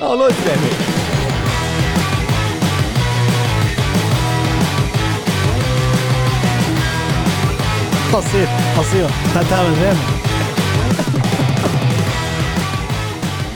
[0.00, 0.70] Hallo, Remi.
[8.12, 8.46] Han sier
[9.34, 9.98] dette er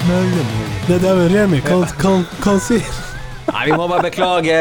[0.02, 0.50] Nei, dæven
[0.88, 1.62] Det er med Remi.
[1.62, 1.78] Hva
[2.48, 2.90] han sier
[3.52, 4.58] Nei, Vi må bare beklage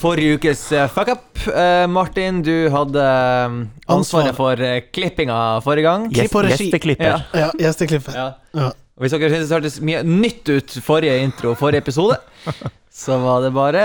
[0.00, 1.28] forrige ukes eh, fuck up.
[1.52, 4.36] Eh, Martin, du hadde eh, ansvaret Ansvar.
[4.40, 6.08] for eh, klippinga forrige gang.
[6.12, 6.70] Klipp og regi.
[6.70, 7.08] Gjesteklipper.
[7.12, 7.18] Ja.
[7.44, 8.16] Ja, gjesteklipper.
[8.16, 8.28] Ja.
[8.56, 8.72] Ja.
[8.98, 12.16] Og Hvis dere syns det hørtes mye nytt ut forrige intro forrige episode,
[13.02, 13.84] så var det bare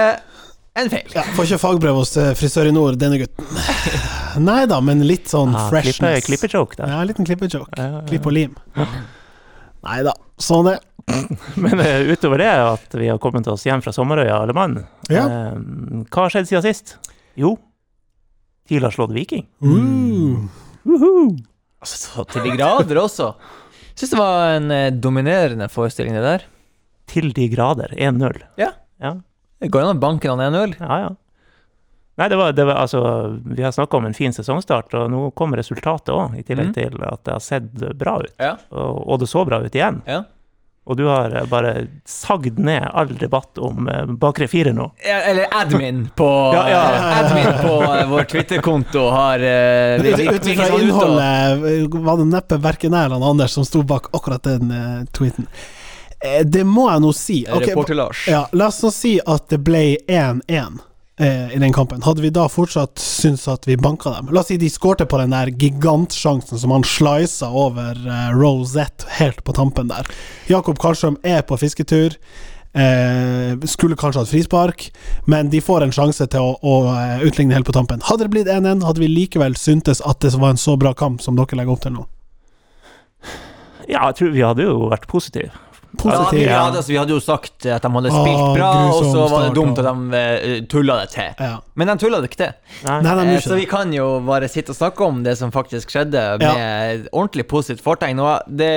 [0.74, 1.06] en feil.
[1.14, 3.46] Ja, får ikke fagbrev hos eh, frisør i nord, denne gutten.
[4.42, 6.26] Nei da, men litt sånn Ah, freshness.
[6.26, 6.88] klippejoke da.
[6.90, 7.78] Ja, en liten klippejoke.
[7.78, 8.08] Ja, ja, ja.
[8.10, 8.56] Klipp og lim.
[9.86, 10.80] Nei da, sånn det.
[11.60, 14.78] Men uh, utover det at vi har kommet oss hjem fra sommerøya alle mann,
[15.12, 15.26] Ja.
[15.28, 16.94] Uh, hva har skjedd siden sist?
[17.38, 17.58] Jo,
[18.72, 19.44] TIL har slått Viking.
[19.60, 20.48] Mm.
[20.88, 21.26] Woohoo!
[21.84, 23.34] Altså, så til de grader også.
[23.96, 26.46] Syns det var en eh, dominerende forestilling, det der.
[27.12, 27.94] Til de grader.
[27.98, 28.42] 1-0.
[28.58, 28.72] Ja.
[29.04, 29.16] Ja,
[29.62, 30.76] Det går an å banke han 1-0.
[30.80, 30.98] ja.
[31.08, 31.12] ja.
[32.16, 33.00] Nei, det var, det var altså
[33.58, 36.74] Vi har snakka om en fin sesongstart, og nå kom resultatet òg, i tillegg Mhm.
[36.76, 38.34] til at det har sett bra ut.
[38.38, 38.52] Ja.
[38.72, 40.02] Og, og det så bra ut igjen.
[40.06, 40.20] Ja.
[40.86, 44.90] Og du har eh, bare sagd ned all debatt om eh, bakre fire nå.
[45.00, 46.82] Eller admin på, Ja, ja.
[46.96, 47.78] eh, admin på
[48.10, 53.66] vår Twitter-konto har uh, Ut ifra innholdet var det neppe verken jeg eller Anders som
[53.66, 55.48] sto bak akkurat den uh, tweeten.
[56.46, 57.42] Det må jeg nå si.
[57.44, 58.28] Okay, Reporter Lars.
[58.32, 60.80] ja, la oss nå si at det ble 1-1
[61.20, 62.02] eh, i den kampen.
[62.04, 64.32] Hadde vi da fortsatt syntes at vi banka dem?
[64.34, 69.10] La oss si de skårte på den der gigantsjansen som han slisa over eh, Rosette
[69.20, 70.10] helt på tampen der.
[70.50, 72.18] Jakob Karlstrøm er på fisketur.
[72.74, 74.88] Eh, skulle kanskje hatt frispark,
[75.30, 78.02] men de får en sjanse til å, å eh, utligne helt på tampen.
[78.08, 81.22] Hadde det blitt 1-1, hadde vi likevel syntes at det var en så bra kamp
[81.22, 82.08] som dere legger opp til nå.
[83.86, 85.52] Ja, jeg tror vi hadde jo vært positive.
[85.94, 86.40] Ja, vi, Positiv.
[86.40, 89.26] vi, hadde, altså, vi hadde jo sagt at de hadde Ah, spilt bra, og så
[89.30, 91.30] var det dumt at de uh, tulla det til.
[91.40, 91.60] Ja.
[91.78, 92.56] Men de tulla det ikke til.
[92.88, 92.96] Nei.
[93.06, 93.44] Nei, de ikke.
[93.46, 97.46] så vi kan jo bare sitte og snakke om det som faktisk skjedde, med ordentlig
[97.48, 98.20] positivt fortegn.
[98.26, 98.72] Og det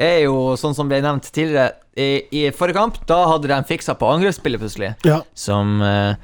[0.00, 3.96] er jo sånn som ble nevnt tidligere, i, i forrige kamp, da hadde de fiksa
[3.98, 5.20] på angrepsspillet plutselig, Ja.
[5.34, 6.14] som uh,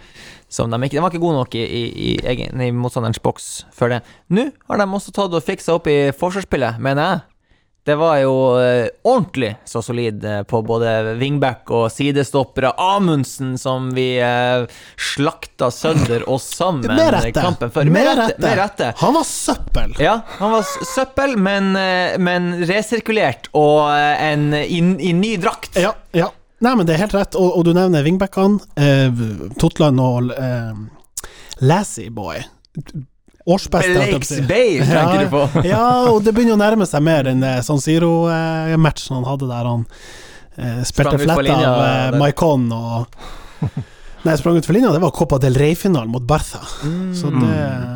[0.54, 3.64] som de ikke De var ikke gode nok i, i, i, egen, i motstanderens boks
[3.74, 4.00] før det.
[4.30, 7.22] Nå har de også tatt og fiksa opp i forsvarsspillet, mener jeg.
[7.84, 12.70] Det var jo eh, ordentlig så solid eh, på både wingback og sidestoppere.
[12.80, 14.64] Amundsen som vi eh,
[14.96, 17.34] slakta sønder og sammen Med rette.
[17.36, 17.84] kampen før.
[17.84, 18.40] Med med, rette.
[18.40, 18.88] Med rette.
[19.02, 19.92] Han var søppel.
[20.00, 21.72] Ja, han var søppel, men,
[22.24, 25.76] men resirkulert og en, i, i ny drakt.
[25.76, 26.30] Ja, ja.
[26.64, 28.62] Nei, men det er helt rett, og, og du nevner wingbackene.
[28.80, 29.24] Eh,
[29.60, 30.72] Totland og eh,
[31.68, 32.40] Lassie Boy.
[33.46, 34.30] Årsbeste, Blakes.
[34.48, 35.64] Bay, tenker du på.
[35.68, 39.68] ja, og det begynner å nærme seg mer enn eh, San Siro-matchen han hadde der
[39.68, 39.82] han
[40.56, 41.82] eh, spilte fletta av
[42.14, 43.04] eh, Maikon og
[44.24, 46.62] Nei, sprang ut for linja, det var Copa del Rey-finalen mot Barca.
[47.12, 47.42] Så det,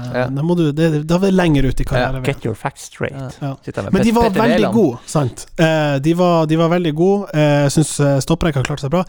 [0.08, 0.14] Mm.
[0.14, 0.26] Ja.
[0.32, 2.22] da må du det, Da er vi lenger ut i karrieren.
[2.24, 3.16] Get your facts straight.
[3.40, 3.54] Ja.
[3.64, 3.82] Ja.
[3.92, 5.46] Men de var veldig gode, sant.
[5.60, 7.28] Eh, de, var, de var veldig gode.
[7.32, 7.94] Eh, Jeg syns
[8.24, 9.02] stopprekka klarte seg bra.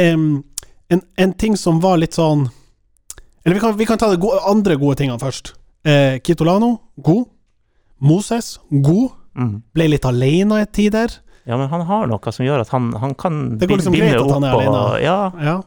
[0.00, 0.24] En,
[1.20, 2.46] en ting som var litt sånn
[3.44, 5.52] Eller vi kan, vi kan ta de gode, andre gode tingene først.
[5.84, 7.26] Eh, Kitolano, god.
[7.98, 9.10] Moses, god.
[9.36, 9.62] Mm.
[9.74, 11.12] Ble litt alene i tider.
[11.44, 14.16] Ja, men han har noe som gjør at han, han kan Det går liksom greit
[14.16, 15.04] at han er og, alene.
[15.04, 15.62] Ja, Ja.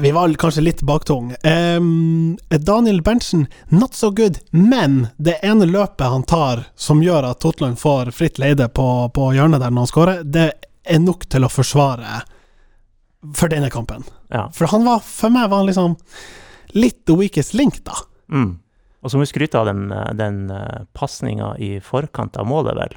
[0.00, 1.30] Vi var kanskje litt baktung.
[1.40, 7.40] Um, Daniel Berntsen, not so good, men det ene løpet han tar som gjør at
[7.40, 8.84] Totland får fritt leide på,
[9.16, 10.50] på hjørnet der når han skårer, det
[10.84, 12.20] er nok til å forsvare
[13.34, 14.04] for denne kampen.
[14.28, 14.50] ja.
[14.52, 15.96] For han var, for meg var han liksom
[16.76, 17.96] litt the weakest link, da.
[18.28, 18.58] Mm.
[19.06, 20.40] Og så må vi skryte av den, eh, den
[20.98, 22.96] pasninga i forkant av målet, vel.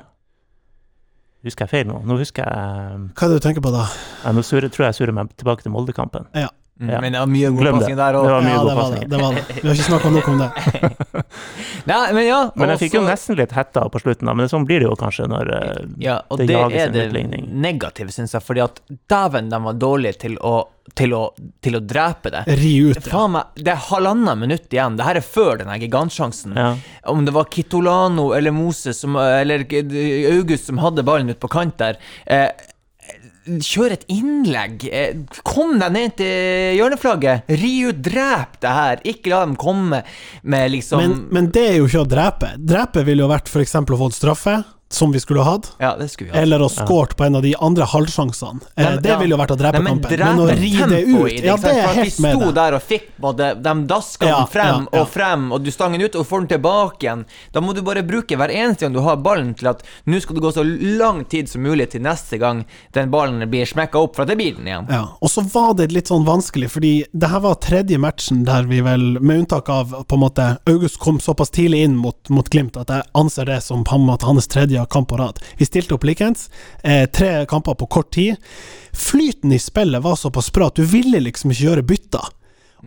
[1.46, 2.02] Husker jeg feil nå?
[2.04, 3.86] Nå husker jeg Hva er det du tenker på da?
[4.26, 6.26] ja, Nå surrer, tror jeg jeg surrer meg tilbake til Moldekampen.
[6.80, 7.00] Mm, Ja.
[7.04, 7.80] Men det var mye god Glem det.
[7.82, 9.08] passing der Det var mye Ja, god det var det.
[9.10, 9.44] det var det.
[9.62, 10.50] Vi har ikke snakka nok om det.
[11.90, 12.40] Nei, men ja.
[12.56, 12.84] Men jeg også...
[12.86, 14.36] fikk jo nesten litt hetta på slutten, da.
[14.38, 16.96] Men sånn blir det jo kanskje når eh, Ja, og det det, jages er en
[16.96, 17.48] det utligning.
[17.66, 18.80] negative, syns jeg, fordi at
[19.12, 20.54] dæven, de var dårlige til å,
[20.96, 21.22] til å,
[21.66, 22.46] til å drepe det.
[22.62, 23.06] Ri ut, ja.
[23.12, 24.96] Faen meg, det er halvannet minutt igjen.
[25.00, 26.56] Det her er før den gigantsjansen.
[26.58, 26.72] Ja.
[27.12, 29.68] Om det var Kitolano eller Moses som, eller
[30.32, 32.00] August som hadde ballen ute på kant der.
[32.26, 32.48] Eh,
[33.48, 34.84] Kjør et innlegg.
[34.92, 37.48] Eh, Kom deg ned til hjørneflagget.
[37.62, 39.04] Ri ut, drep det her.
[39.10, 40.04] Ikke la dem komme
[40.44, 42.52] med liksom Men, men det er jo ikke å drepe.
[42.60, 43.76] Drepe ville jo vært f.eks.
[43.80, 44.60] å få straffe.
[44.92, 48.60] Som vi skulle hatt, Ja, det eller å skåret på en av de andre halvsjansene.
[48.76, 49.18] Eh, det ja.
[49.22, 50.24] ville jo vært å drepe Nei, men kampen.
[50.24, 52.82] Men å ri det ut i Ja, det er helt med Vi sto der og
[52.82, 55.04] fikk både De daska Ja, den frem ja, ja.
[55.04, 57.26] og frem, og du stang den ut og får den tilbake igjen.
[57.54, 60.40] Da må du bare bruke hver eneste gang du har ballen til at nå skal
[60.40, 62.64] det gå så lang tid som mulig til neste gang
[62.98, 64.90] den ballen blir smekka opp, for til det blir den igjen.
[64.90, 68.66] Ja, og så var det litt sånn vanskelig, fordi det her var tredje matchen der
[68.70, 72.50] vi vel, med unntak av på en måte August kom såpass tidlig inn mot, mot
[72.50, 75.40] Glimt at jeg anser det som på en måte hans tredje kamp på rad.
[75.58, 76.50] Vi stilte opp likeens.
[76.84, 78.36] eh, tre kamper på kort tid.
[78.94, 82.30] Flyten i spillet var såpass bra at du ville liksom ikke gjøre bytter.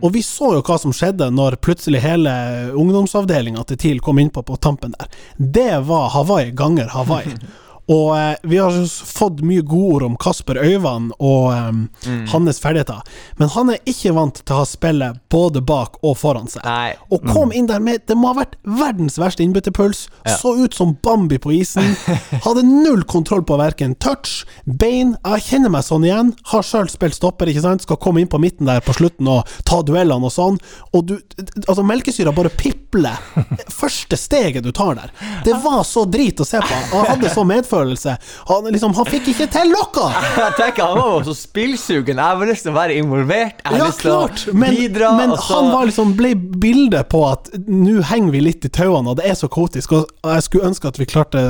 [0.01, 2.31] Og vi så jo hva som skjedde når plutselig hele
[2.73, 5.07] ungdomsavdelinga til TIL kom innpå på tampen der.
[5.37, 7.35] Det var Hawaii ganger Hawaii.
[7.91, 13.01] Og eh, vi har fått mye godord om Kasper Øyvand og eh, hans ferdigheter,
[13.39, 16.63] men han er ikke vant til å ha spillet både bak og foran seg.
[16.63, 16.93] Nei.
[17.11, 20.05] Og kom inn der med Det må ha vært verdens verste innbytterpuls.
[20.23, 20.37] Ja.
[20.39, 21.95] Så ut som Bambi på isen.
[22.45, 26.31] Hadde null kontroll på verken touch, bein Jeg kjenner meg sånn igjen.
[26.53, 27.83] Har sjøl spilt stopper, ikke sant.
[27.85, 30.59] Skal komme inn på midten der på slutten og ta duellene og sånn.
[30.93, 31.17] Og du
[31.63, 33.19] Altså, melkesyra bare pipler.
[33.81, 35.13] Første steget du tar der.
[35.45, 36.79] Det var så drit å se på.
[36.93, 37.72] Jeg hadde så medfølelse.
[37.73, 40.05] Han, liksom, han fikk ikke til noe!
[40.43, 42.19] Jeg tenker Han var så spillsugen.
[42.19, 43.59] Jeg har lyst til å være involvert.
[43.63, 45.11] Jeg har Ja, lyst til klart, å men, bidra.
[45.17, 49.09] men så- han var liksom ble bildet på at nå henger vi litt i tauene,
[49.13, 49.91] og det er så kaotisk.
[49.99, 51.43] Og jeg skulle ønske at vi klarte,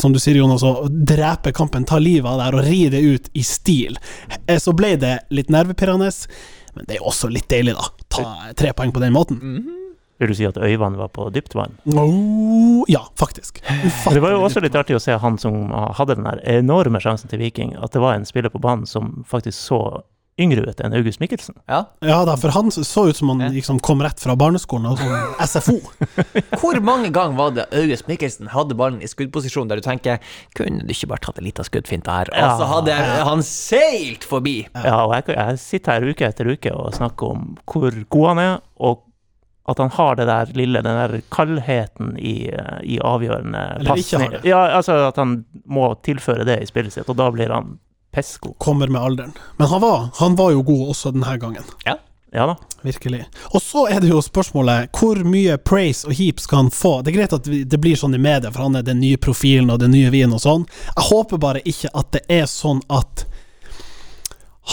[0.00, 3.02] som du sier, Jonas, å drepe kampen, ta livet av det her og ri det
[3.04, 3.96] ut i stil.
[4.46, 6.10] Eh, Så ble det litt nervepirrende,
[6.74, 7.88] men det er også litt deilig, da.
[8.08, 8.24] Ta
[8.56, 9.38] tre poeng på den måten.
[10.18, 11.76] Vil du si at Øyvand var på dypt vann?
[11.94, 13.60] Oh, ja, faktisk.
[13.62, 17.30] Det var jo også litt artig å se han som hadde den der enorme sjansen
[17.30, 19.82] til Viking, at det var en spiller på banen som faktisk så
[20.38, 21.56] yngre ut enn August Mikkelsen.
[21.66, 21.80] ja.
[22.06, 25.48] Ja da, for han så ut som han liksom kom rett fra barneskolen, og sånn
[25.50, 25.80] SFO.
[26.60, 30.22] Hvor mange ganger var det August Mikkelsen hadde ballen i skuddposisjon der du tenker
[30.58, 32.30] Kunne du ikke bare tatt en liten skuddfinte her?
[32.30, 32.94] Og så hadde
[33.26, 34.60] han seilt forbi.
[34.78, 38.44] Ja, og jeg, jeg sitter her uke etter uke og snakker om hvor god han
[38.46, 39.02] er, og
[39.68, 42.48] at han har det der lille, den der kaldheten i,
[42.82, 44.38] i avgjørende pasning.
[44.48, 47.76] Ja, altså at han må tilføre det i spillet sitt, og da blir han
[48.14, 48.54] pesko.
[48.58, 49.32] Kommer med alderen.
[49.60, 51.74] Men han var, han var jo god også denne gangen.
[51.86, 51.98] Ja
[52.32, 52.56] Ja da.
[52.82, 53.24] Virkelig.
[53.54, 56.98] Og så er det jo spørsmålet hvor mye praise og heap skal han få?
[57.02, 59.72] Det er greit at det blir sånn i media, for han er den nye profilen
[59.72, 60.66] og den nye vinen og sånn.
[60.92, 63.24] Jeg håper bare ikke at det er sånn at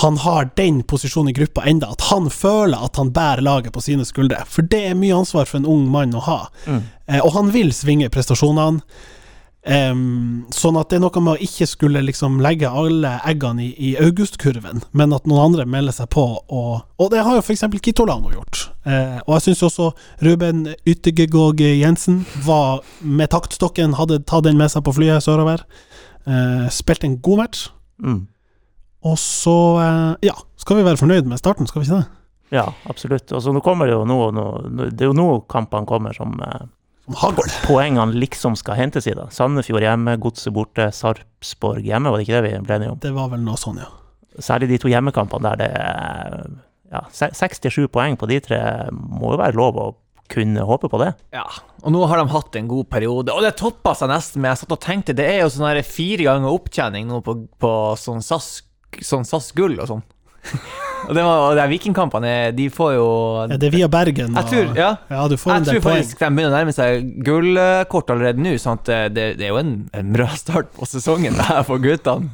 [0.01, 3.83] han har den posisjonen i gruppa enda, at han føler at han bærer laget på
[3.83, 4.41] sine skuldre.
[4.51, 6.39] For det er mye ansvar for en ung mann å ha.
[6.67, 6.81] Mm.
[7.07, 8.83] Eh, og han vil svinge prestasjonene.
[9.65, 13.71] Um, sånn at det er noe med å ikke skulle liksom legge alle eggene i,
[13.81, 16.25] i augustkurven, men at noen andre melder seg på.
[16.43, 17.65] Og, og det har jo f.eks.
[17.81, 18.67] Kitolano gjort.
[18.85, 19.89] Eh, og jeg syns også
[20.27, 25.65] Ruben Yttergegåg Jensen var med taktstokken, hadde tatt den med seg på flyet sørover.
[26.29, 27.67] Eh, spilte en god match.
[28.03, 28.25] Mm.
[29.05, 32.07] Og så, eh, ja, skal vi være fornøyd med starten, skal vi ikke det?
[32.55, 33.31] Ja, absolutt.
[33.33, 34.45] Og så nå kommer det jo nå, nå
[34.93, 36.65] Det er jo nå kampene kommer som eh,
[37.21, 37.45] hagl.
[37.65, 39.13] poengene liksom skal hentes i.
[39.17, 39.27] da.
[39.33, 42.99] Sandefjord hjemme, Godset borte, Sarpsborg hjemme, var det ikke det vi ble enige om?
[43.03, 43.91] Det var vel noe sånn, ja.
[44.41, 46.41] Særlig de to hjemmekampene der det er
[46.91, 48.57] ja, se- seks til sju poeng på de tre
[48.91, 49.85] må jo være lov å
[50.31, 51.11] kunne håpe på det.
[51.37, 51.45] Ja,
[51.85, 54.63] og nå har de hatt en god periode, og det toppa seg nesten med Jeg
[54.63, 58.63] satt og tenkte, det er jo sånn fire ganger opptjening nå på, på sånn SAS
[59.03, 60.03] sånn SAS gull og sånn.
[61.07, 63.07] og det var, og de vikingkampene, de får jo
[63.47, 64.35] Er det via Bergen?
[64.37, 64.89] Jeg tror, ja.
[65.09, 68.79] ja, du får Jeg tror faktisk de begynner å nærme seg gullkort allerede nå, sånn
[68.79, 72.29] at det, det er jo en, en bra start på sesongen det her for guttene.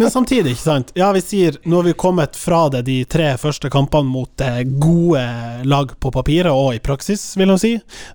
[0.00, 0.94] Men samtidig, ikke sant.
[0.98, 4.62] Ja, vi sier nå har vi kommet fra det de tre første kampene mot eh,
[4.64, 5.24] gode
[5.68, 7.74] lag på papiret og i praksis, vil jeg si.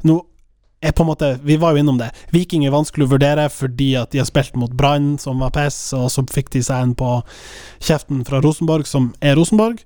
[0.10, 0.24] Nå
[0.82, 2.12] er på en måte Vi var jo innom det.
[2.34, 5.80] Viking er vanskelig å vurdere fordi at de har spilt mot Brann, som var piss,
[5.98, 7.18] og så fikk de seg en på
[7.80, 9.84] kjeften fra Rosenborg, som er Rosenborg.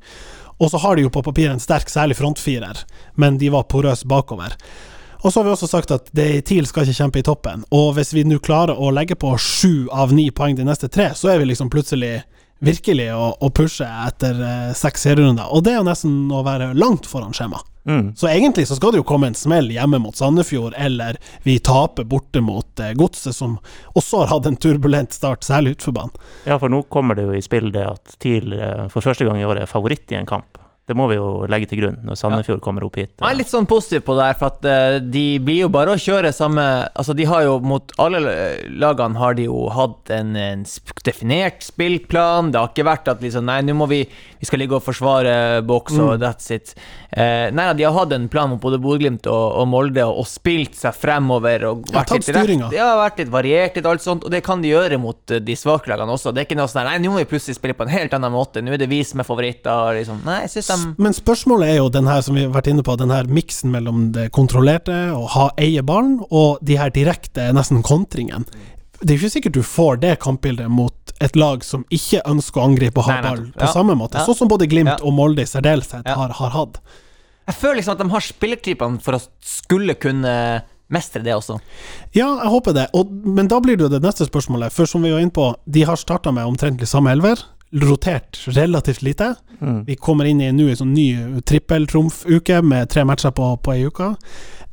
[0.59, 2.83] Og så har de jo på papiret en sterk, særlig frontfirer,
[3.15, 4.57] men de var porøse bakover.
[5.19, 7.63] Og så har vi også sagt at det TIL skal ikke kjempe i toppen.
[7.75, 11.09] Og hvis vi nå klarer å legge på sju av ni poeng de neste tre,
[11.15, 12.21] så er vi liksom plutselig
[12.63, 15.51] virkelig å, å pushe etter eh, seks serierunder.
[15.51, 17.59] Og det er jo nesten å være langt foran skjema.
[17.89, 18.15] Mm.
[18.15, 22.05] Så egentlig så skal det jo komme en smell hjemme mot Sandefjord, eller vi taper
[22.05, 23.57] borte mot eh, Godset, som
[23.97, 26.13] også har hatt en turbulent start, særlig utfor banen.
[26.45, 29.41] Ja, for nå kommer det jo i spill det at TIL eh, for første gang
[29.41, 30.61] i år er favoritt i en kamp.
[30.89, 33.11] Det må vi jo legge til grunn når Sandefjord kommer opp hit.
[33.21, 35.93] Jeg er litt sånn positiv på det her, for at eh, de blir jo bare
[35.93, 36.65] å kjøre samme
[36.97, 38.19] Altså, de har jo mot alle
[38.81, 40.63] lagene har de jo hatt en, en
[41.05, 42.51] definert spillplan.
[42.53, 44.01] Det har ikke vært at liksom Nei, nå må vi
[44.39, 46.73] Vi skal ligge og forsvare boks, og that's it.
[47.11, 50.27] Eh, nei, de har hatt en plan mot både Bodø-Glimt og, og Molde, og, og
[50.29, 54.23] spilt seg fremover og vært litt rett- Det har vært litt variert, litt alt sånt,
[54.23, 56.31] og det kan de gjøre mot eh, de svake lagene også.
[56.31, 58.31] Det er ikke noe sånn Nei, nå må vi plutselig spille på en helt annen
[58.31, 58.63] måte.
[58.63, 59.91] Nå er det vi som er favoritter.
[59.99, 60.21] Liksom.
[60.23, 62.83] Nei, jeg synes de Men spørsmålet er jo den her som vi har vært inne
[62.85, 67.49] på, den her miksen mellom det kontrollerte og ha eie ballen, og de her direkte,
[67.55, 68.45] nesten kontringen.
[69.01, 72.65] Det er ikke sikkert du får det kampbildet mot et lag som ikke ønsker å
[72.67, 73.71] angripe og ha ball på Ja.
[73.71, 74.25] samme måte, Ja.
[74.25, 75.05] sånn som både Glimt Ja.
[75.05, 76.79] og Molde i særdeleshet har, har hatt.
[77.47, 81.59] Jeg føler liksom at de har spillertypene for å skulle kunne mestre det også.
[82.13, 82.87] Ja, jeg håper det.
[82.93, 84.71] Og, men da blir det jo det neste spørsmålet.
[84.71, 87.37] For som vi var inne på, de har starta med omtrentlig samme elver.
[87.71, 89.35] Rotert relativt lite.
[89.61, 89.83] Mm.
[89.85, 93.83] Vi kommer inn i nå en sånn ny trippeltrumfuke med tre matcher på, på ei
[93.85, 94.13] uke.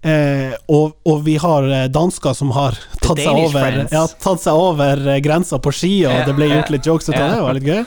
[0.06, 4.60] Eh, og, og vi har eh, dansker som har tatt seg over, ja, tatt seg
[4.60, 7.32] over eh, grensa på ski, og yeah, det ble gjort litt jokes ut av det.
[7.34, 7.82] Det var litt gøy.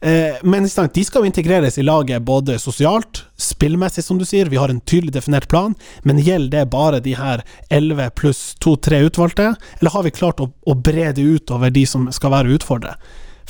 [0.00, 4.48] Eh, men de skal jo integreres i laget både sosialt, spillmessig, som du sier.
[4.48, 9.02] Vi har en tydelig definert plan, men gjelder det bare de her 11 pluss 2-3
[9.10, 12.56] utvalgte, eller har vi klart å, å bre det ut over de som skal være
[12.56, 12.96] utfordrere?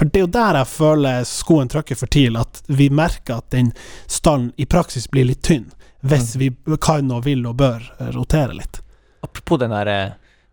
[0.00, 3.50] For det er jo der jeg føler skoen trykker for TIL, at vi merker at
[3.52, 3.66] den
[4.09, 5.66] stallen i praksis blir litt tynn,
[6.00, 6.49] hvis vi
[6.80, 8.80] kan og vil og bør eh, rotere litt.
[9.21, 10.09] Apropos den der eh,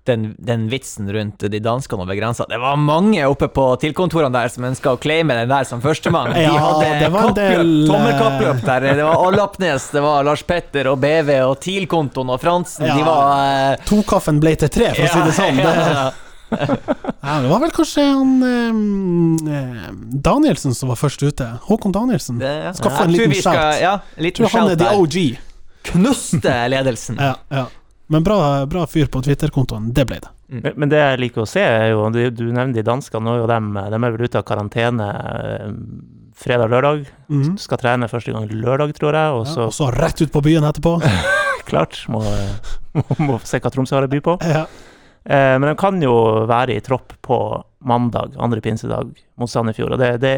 [0.07, 2.45] den, den vitsen rundt de danskene over grensa.
[2.47, 6.31] Det var mange oppe på tilkontorene der som ønska å claime den der som førstemann.
[6.35, 8.87] De hadde ja, kappløp, eh, tommelkappløp der.
[8.99, 12.87] Det var Allapnes, det var Lars Petter og BV og TIL-kontoen og Fransen.
[12.87, 13.03] De Ja.
[13.07, 15.63] var eh, Tokaffen ble til tre, for å si det sånn.
[15.63, 16.07] ja, ja, ja.
[16.49, 19.89] ja, det var vel kanskje han eh,
[20.27, 21.47] Danielsen som var først ute.
[21.67, 22.39] Håkon Danielsen.
[22.39, 22.73] Det, ja.
[22.77, 23.81] Skal få en liten skal- shout.
[23.81, 24.93] Ja, liten tror han er the.
[24.95, 25.17] OG.
[25.91, 27.19] Knuste ledelsen.
[27.19, 27.67] Ja, ja.
[28.07, 29.89] Men bra, bra fyr på Twitter-kontoen.
[29.93, 30.29] Det ble det.
[30.47, 33.73] Men, men det jeg liker å se, er jo Du, du nevner de danskene, dem,
[33.75, 35.73] de er vel ute av karantene eh,
[36.39, 37.03] fredag-lørdag.
[37.27, 37.57] Mm.
[37.59, 40.43] Skal trene første gang lørdag, tror jeg, og Ja, så og så rett ut på
[40.45, 40.95] byen etterpå.
[41.69, 42.21] klart må,
[42.95, 44.37] må, må se hva Tromsø har å by på.
[44.47, 44.63] Ja.
[45.29, 46.13] Eh, men de kan jo
[46.47, 47.39] være i tropp på
[47.87, 50.31] mandag, andre pinsedag, mot Sandefjord, og det, det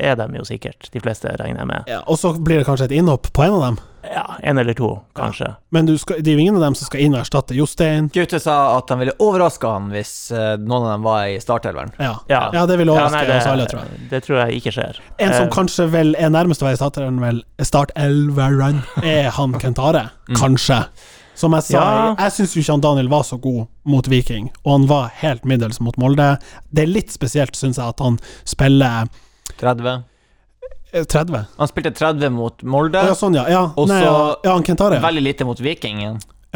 [0.00, 1.90] er de jo sikkert, de fleste regner jeg med.
[1.90, 3.78] Ja, og så blir det kanskje et innhopp på en av dem.
[4.06, 5.48] Ja, en eller to, kanskje.
[5.74, 8.06] Men du skal, det er jo ingen av dem som skal inn og erstatte Jostein.
[8.14, 11.90] Gaute sa at han ville overraske han hvis eh, noen av dem var i startelveren.
[11.98, 12.14] Ja.
[12.30, 12.44] Ja.
[12.54, 14.08] ja, det vil Ja, overraske nei, det, oss alle, tror jeg.
[14.14, 15.02] det tror jeg ikke skjer.
[15.26, 20.08] En som uh, kanskje vel er nærmest å være startelveren vel startelveren, er han Kentare.
[20.38, 20.84] Kanskje.
[21.36, 22.14] Som jeg sa, Ja.
[22.18, 25.44] jeg syns jo ikke han Daniel var så god mot Viking, og han var helt
[25.44, 26.38] middels mot Molde.
[26.72, 28.16] Det er litt spesielt, syns jeg, at han
[28.48, 29.10] spiller
[29.60, 30.04] 30.
[30.92, 31.44] eh, 30.
[31.58, 33.02] Han spilte 30 mot Molde.
[33.04, 33.44] Ja, sånn, ja.
[33.52, 33.66] ja.
[33.76, 35.00] Og Nei, så ja, ja, han Kentare.
[35.04, 36.00] Veldig lite mot Viking.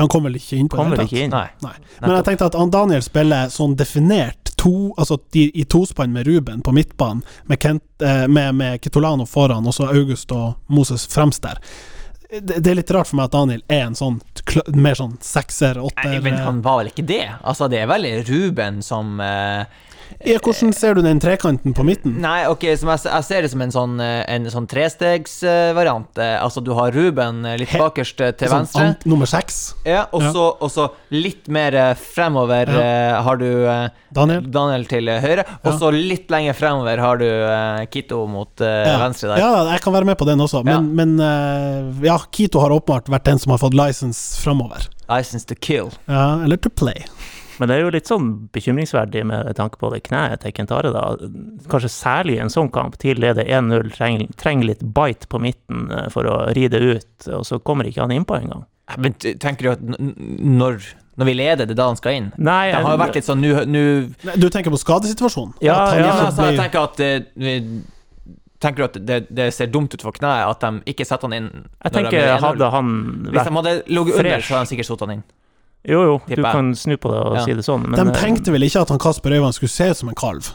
[0.01, 1.31] Han kom vel ikke inn på det ikke hele inn.
[1.35, 1.49] Nei.
[1.61, 1.75] Nei.
[2.01, 6.27] Men jeg tenkte at han Daniel spiller sånn definert to, altså de, i tospann med
[6.29, 11.07] Ruben på midtbanen, med, Kent, eh, med, med Kitolano foran, og så August og Moses
[11.13, 11.61] fremst der.
[12.31, 14.21] Det, er litt rart for meg at Daniel er en sånn
[14.79, 17.25] mer sånn sekser, åtter men eh, han var vel ikke det?
[17.43, 19.65] Altså, det er vel Ruben som eh,
[20.25, 22.17] ja, Hvordan ser du den trekanten på midten?
[22.21, 26.19] Nei, ok, jeg, jeg ser det som en sånn, eh, en sånn trestegsvariant.
[26.19, 28.87] altså, du har Ruben eh, litt He- bakerst eh, til Sånn venstre.
[28.93, 29.75] ant- nummer seks.
[29.87, 30.45] Ja, og så,
[30.77, 30.89] ja.
[31.11, 32.81] litt mer eh, fremover Ja.
[32.81, 34.43] eh, har du eh, Daniel?
[34.51, 38.87] Daniel til eh, høyre, og så litt lenger fremover har du eh, Kito mot eh,
[38.91, 38.99] Ja.
[39.05, 39.39] venstre der.
[39.39, 43.09] Ja, jeg kan være med på den også, men, men eh, ja, Kito har åpenbart
[43.09, 44.89] vært den som har fått license fremover.
[45.11, 45.91] License to kill.
[46.07, 47.05] Ja, eller to play.
[47.61, 51.03] Men det er jo litt sånn bekymringsverdig med tanke på det kneet til Kentare, da.
[51.69, 52.97] Kanskje særlig i en sånn kamp.
[53.03, 57.29] TIL leder 1-0, trenger, treng litt bite på midten eh, for å ri det ut,
[57.37, 58.65] og så kommer ikke han innpå engang.
[58.99, 60.81] Men tenker du at når,
[61.21, 62.33] når vi leder, det er da han skal inn?
[62.41, 63.85] Nei, Det har jo vært litt sånn nå
[64.41, 65.53] Du tenker på skadesituasjonen?
[65.63, 67.61] Ja, ja, altså, jeg tenker at eh,
[68.61, 71.37] Tenker du at det, det ser dumt ut for kneet at de ikke setter han
[71.39, 71.47] inn?
[71.85, 72.43] Jeg tenker, er 1-0?
[72.45, 72.91] hadde han
[73.29, 75.23] Hvis de hadde ligget under, så hadde de sikkert satt han inn.
[75.89, 77.45] Jo, jo, du tipper kan snu på det og Ja.
[77.45, 79.89] si det sånn, men De eh, tenkte vel ikke at han Kasper Øyvand skulle se
[79.91, 80.51] ut som en kalv?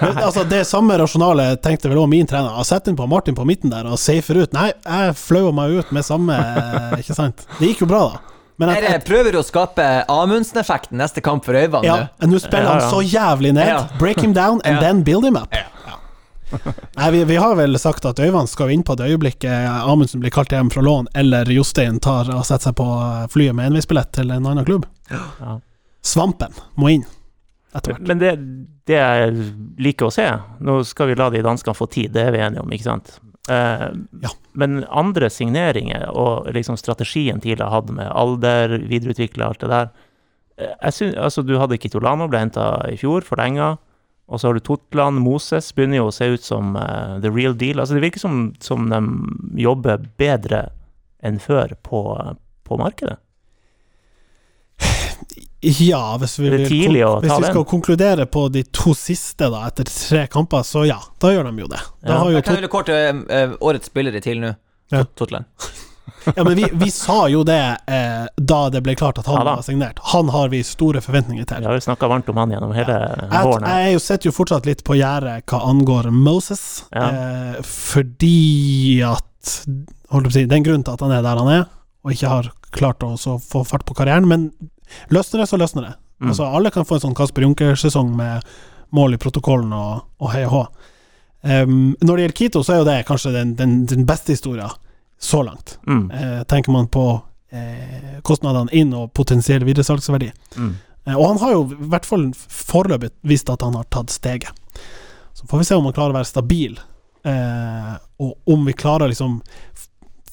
[0.00, 2.54] Men, altså Det samme rasjonalet tenkte vel også min trener.
[2.54, 4.52] Han setter inn på Martin på midten der og safer ut.
[4.54, 6.36] Nei, jeg flaua meg ut med samme
[7.00, 7.42] Ikke sant?
[7.58, 8.20] Det gikk jo bra, da.
[8.58, 12.30] Men jeg, eh, prøver du å skape Amundsen-effekten neste kamp for Øyvand ja, nå.
[12.32, 12.88] nå spiller Ja, han ja.
[12.90, 13.68] så jævlig ned.
[13.70, 13.82] Ja.
[14.00, 14.80] Break him down and Ja.
[14.80, 15.54] then build him up.
[16.96, 19.50] Nei, vi, vi har vel sagt at Øyvand skal inn på det øyeblikket
[19.82, 22.86] Amundsen blir kalt hjem fra lån, eller Jostein tar og setter seg på
[23.34, 24.86] flyet med enveisbillett til en annen klubb.
[25.12, 25.58] Ja.
[26.04, 27.06] Svampen må inn
[27.76, 28.06] etter hvert.
[28.08, 28.32] Men det,
[28.88, 29.32] det jeg
[29.84, 30.24] liker å se
[30.64, 33.18] Nå skal vi la de danskene få tid, det er vi enige om, ikke sant?
[33.48, 33.88] Eh,
[34.24, 34.32] Ja.
[34.58, 39.90] Men andre signeringer og liksom strategien TIL har hatt med alder, videreutvikle alt det der
[40.58, 43.76] eh, jeg synes, altså Du hadde Kitolano, ble henta i fjor, forlenga.
[44.28, 45.22] Og så har du Totland.
[45.24, 47.80] Moses begynner jo å se ut som uh, the real deal.
[47.80, 49.00] Altså Det virker som, som de
[49.62, 50.66] jobber bedre
[51.24, 52.02] enn før på,
[52.68, 53.16] på markedet.
[55.60, 60.26] Ja, hvis vi, vil hvis vi skal konkludere på de to siste da, etter tre
[60.30, 61.80] kamper, så ja, da gjør de jo det.
[62.04, 62.18] Da Ja.
[62.20, 64.52] har jo Jeg kan jo kåre uh, årets spillere til nå.
[64.94, 65.02] Ja.
[65.18, 65.48] Totland.
[66.36, 69.44] ja, men vi, vi sa jo det eh, da det ble klart at han Ja
[69.48, 69.98] var signert.
[70.12, 71.60] Han har vi store forventninger til.
[71.64, 73.68] Vi har jo snakka varmt om han gjennom hele Jeg, våren.
[73.68, 77.08] jeg jo sitter jo fortsatt litt på gjerdet hva angår Moses, Ja.
[77.08, 79.54] eh, fordi at
[80.10, 81.64] holdt på å si, Det er en grunn til at han er der han er,
[82.04, 84.50] og ikke har klart å få fart på karrieren, men
[85.10, 85.94] løsner det, så løsner det.
[86.20, 86.30] Mm.
[86.32, 88.42] Altså, alle kan få en sånn Kasper Junker-sesong med
[88.96, 90.62] mål i protokollen og, og hei og hå.
[91.44, 94.72] Um, når det gjelder Kito, så er jo det kanskje den, den, den beste historien
[95.18, 95.78] så langt.
[95.86, 96.10] Mm.
[96.10, 97.06] Eh, tenker man på
[97.50, 100.30] eh, kostnadene inn og potensiell videresalgsverdi.
[100.56, 100.74] Mm.
[101.04, 104.52] Eh, og han har jo i hvert fall foreløpig vist at han har tatt steget.
[105.34, 106.78] Så får vi se om han klarer å være stabil,
[107.24, 109.40] eh, og om vi klarer å liksom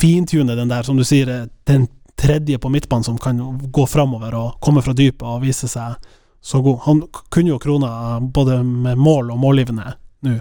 [0.01, 4.35] fintune den der, som du sier, eh, den tredje på midtbanen som kan gå framover
[4.35, 5.97] og komme fra dypet og vise seg
[6.41, 6.79] så god.
[6.85, 10.39] Han kunne jo krona både med mål og målgivende nå.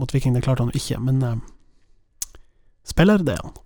[0.00, 1.40] Mot Viking det klarte han jo ikke, men eh,
[2.90, 3.58] spiller det er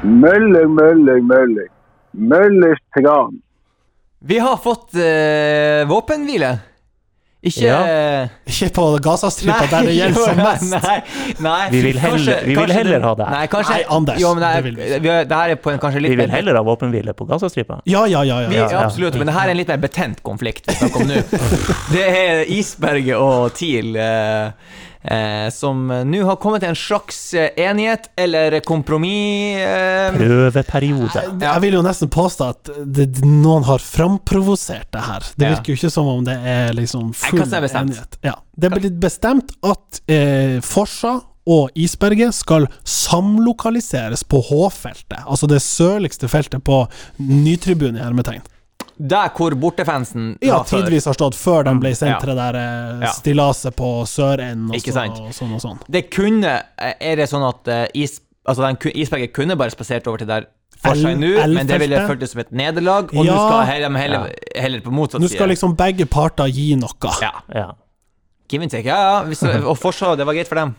[0.00, 1.66] Møller, møller, møller.
[2.12, 3.36] Møllers tran.
[4.20, 6.54] Vi har fått eh, våpenhvile.
[7.42, 7.76] Ikke Ja.
[7.88, 10.74] eh, Ikke på Gazastripa, der det gjelder som mest.
[10.74, 10.96] Nei,
[11.40, 13.28] nei, Vi vil heller- kanskje- vi vil kanskje heller ha det.
[13.30, 15.56] Nei, kanskje, Nei, Anders, Jo, men det, det er, vil vi vi det her er
[15.56, 17.80] på en kanskje litt Vi vil heller ha våpenhvile på Gazastripa.
[17.88, 18.40] Ja, ja, ja.
[18.42, 18.68] Ja.
[18.68, 21.22] ja, absolutt, men det her er en litt mer betent konflikt vi snakker om nå.
[21.96, 24.50] Det er Isberget og TIL eh,
[25.54, 29.56] som nå har kommet til en slags eh, enighet eller kompromiss.
[29.64, 31.22] Eh, Prøveperiode.
[31.40, 35.24] Jeg vil jo nesten påstå at det, noen har framprovosert det her.
[35.36, 35.54] Det Ja.
[35.54, 38.18] virker jo ikke som om det er liksom full er enighet.
[38.22, 38.34] Ja.
[38.56, 45.62] Det er blitt bestemt at eh, Forsa og Isberget skal samlokaliseres på H-feltet, altså det
[45.64, 46.82] sørligste feltet på
[47.18, 48.42] Nytribunen i hermetegn.
[49.00, 52.18] Der hvor bortefansen Ja, tidvis har stått før de ble sendt Ja.
[52.20, 53.12] til det der eh, Ja.
[53.16, 55.78] stillaset på Sørenden og, så, og sånn og sånn.
[55.88, 60.18] Det kunne Er det sånn at eh, is, altså den, Isberget kunne bare spasert over
[60.18, 60.46] til der
[60.80, 63.98] for seg nå, men det ville føltes som et nederlag, og nå skal skal heller,
[64.00, 67.10] heller, heller på motsatt Nå skal liksom begge parter gi noe.
[67.20, 67.32] Ja.
[67.52, 67.66] Ja.
[68.50, 68.66] Give.
[68.84, 69.14] Ja, ja.
[69.28, 70.74] Hvis, og Forsa, det var greit for dem.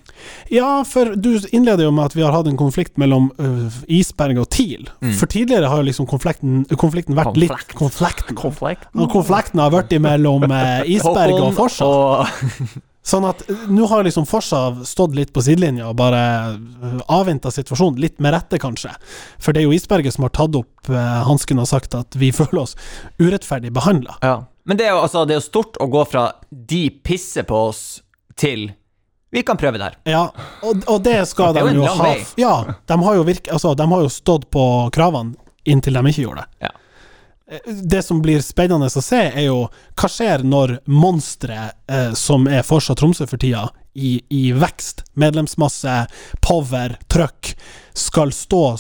[0.52, 4.44] Ja, for du innleder jo med at vi har hatt en konflikt mellom uh, Isberg
[4.44, 4.90] og TIL.
[5.02, 5.16] Mm.
[5.18, 8.32] For tidligere har jo liksom konflikten, konflikten vært litt Konflikt.
[8.38, 9.02] Konflikten.
[9.02, 11.88] Og konflikten har vært mellom uh, Isberg og Forsa.
[11.88, 16.22] og Sånn at øh, nå har liksom Forsa stått litt på sidelinja og bare
[16.54, 18.94] uh, avventa situasjonen, litt med rette kanskje.
[19.42, 22.30] For det er jo Isberget som har tatt opp uh, hansken og sagt at vi
[22.36, 22.76] føler oss
[23.18, 24.20] urettferdig behandla.
[24.22, 24.36] Ja.
[24.66, 27.58] Men det er jo altså, det er jo stort å gå fra 'de pisser på
[27.70, 28.02] oss'
[28.36, 28.72] til
[29.32, 29.98] 'vi kan prøve det her'.
[30.12, 32.04] Ja, og, og det skal Det de jo ha.
[32.04, 32.26] vei.
[32.38, 36.26] Ja, de har jo virke, altså, de har jo stått på kravene inntil de ikke
[36.26, 36.68] gjorde det.
[36.68, 36.72] Ja.
[37.84, 39.70] Det som blir spennende å se, er jo
[40.00, 46.08] hva skjer når monsteret eh, som er fortsatt Tromsø for tida, i, i vekst, medlemsmasse,
[46.40, 47.56] power, trøkk,
[47.94, 48.78] skal stå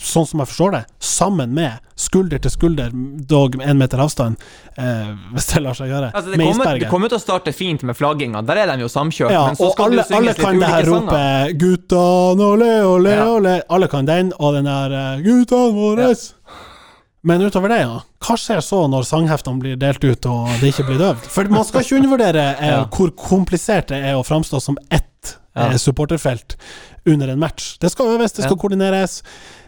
[0.00, 2.90] sånn som jeg forstår det, sammen med skulder til skulder,
[3.28, 4.36] dog én meter avstand,
[4.78, 6.80] eh, hvis det lar seg gjøre, Altså, det, med kommer, isberget.
[6.80, 9.30] det kommer til å starte fint med flagginga, der er de jo samkjørt.
[9.36, 11.20] Ja, men så og alle, alle kan det her rope.
[11.60, 13.24] 'Guttan, ole, ole, Ja.
[13.26, 13.62] ole'.
[13.68, 16.32] Alle kan den, og den der eh, 'Guttan våres'.
[17.22, 17.98] Men utover det, ja.
[18.24, 21.26] Hva skjer så når sangheftene blir delt ut og det ikke blir døvd?
[21.28, 22.84] For man skal ikke undervurdere eh, Ja.
[22.88, 25.66] hvor komplisert det er å framstå som ett Ja.
[25.68, 26.56] eh, supporterfelt
[27.06, 27.76] under en match.
[27.78, 28.62] Det skal øves, det skal Ja.
[28.62, 29.22] koordineres.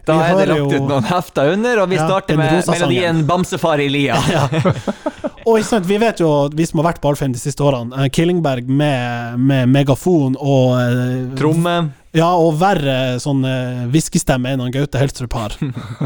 [0.05, 2.67] Da Vi er det lagt jo- ut noen hefter under, og vi Ja, starter med
[2.67, 4.17] melodien 'Bamsefar i lia'.
[5.47, 7.97] Og ikke sant, vi vet jo, vi som har vært på Alfheim de siste årene,
[8.05, 11.91] eh, Killingberg med, med megafon og eh, Tromme.
[12.15, 15.55] Ja, og verre sånn uh, hviskestemme enn han Gaute Helstrup har.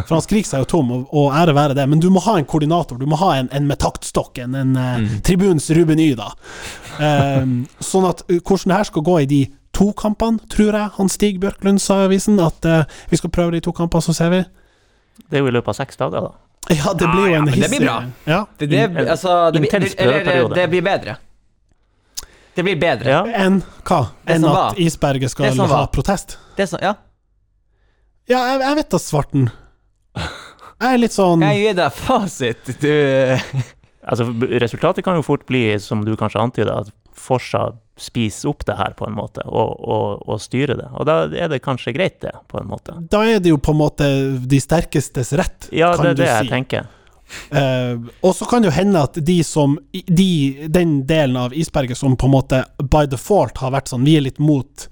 [0.07, 2.37] For han skriker seg jo tom, og, og ære være det, men du må ha
[2.39, 2.97] en koordinator.
[2.97, 5.21] Du må ha en, en med taktstokk, en, en eh, Mm.
[5.27, 6.31] tribuns Ruben Y, da.
[6.97, 9.41] Um, sånn at hvordan det her skal gå i de
[9.77, 13.55] to kampene, tror jeg han Stig Bjørklund sa i avisen, at uh, vi skal prøve
[13.57, 14.41] de to kampene, så ser vi.
[15.29, 16.33] Det er jo i løpet av seks dager, da.
[16.75, 17.97] Ja, det Ah, blir jo en ja, det blir bra.
[18.27, 18.41] Ja.
[18.59, 18.81] Det, det,
[19.13, 19.61] altså, det,
[20.03, 21.15] eller, det blir bedre.
[22.57, 23.13] Det blir bedre.
[23.13, 23.21] Ja.
[23.45, 24.01] Enn hva?
[24.33, 24.79] Enn at var.
[24.81, 25.91] Isberget skal Det som ha var.
[25.95, 26.39] protest?
[26.57, 26.95] Det sånn, ja.
[28.27, 29.47] Ja, jeg, jeg vet da, Svarten.
[30.17, 32.73] Jeg er litt sånn Jeg gir deg fasit.
[32.83, 32.91] Du
[34.07, 34.27] Altså,
[34.63, 38.93] resultatet kan jo fort bli, som du kanskje antyder, at Forsa spiser opp det her
[38.99, 40.89] på en måte, og, og, og styre det.
[40.93, 42.99] Og da er det kanskje greit, det, på en måte.
[43.11, 44.11] Da er det jo på en måte
[44.45, 46.53] de sterkestes rett, Ja, kan det er det jeg si.
[46.53, 46.93] tenker.
[47.51, 50.29] Uh, og så kan det jo hende at de som de,
[50.71, 54.23] Den delen av isberget som på en måte by default har vært sånn Vi er
[54.29, 54.85] litt mot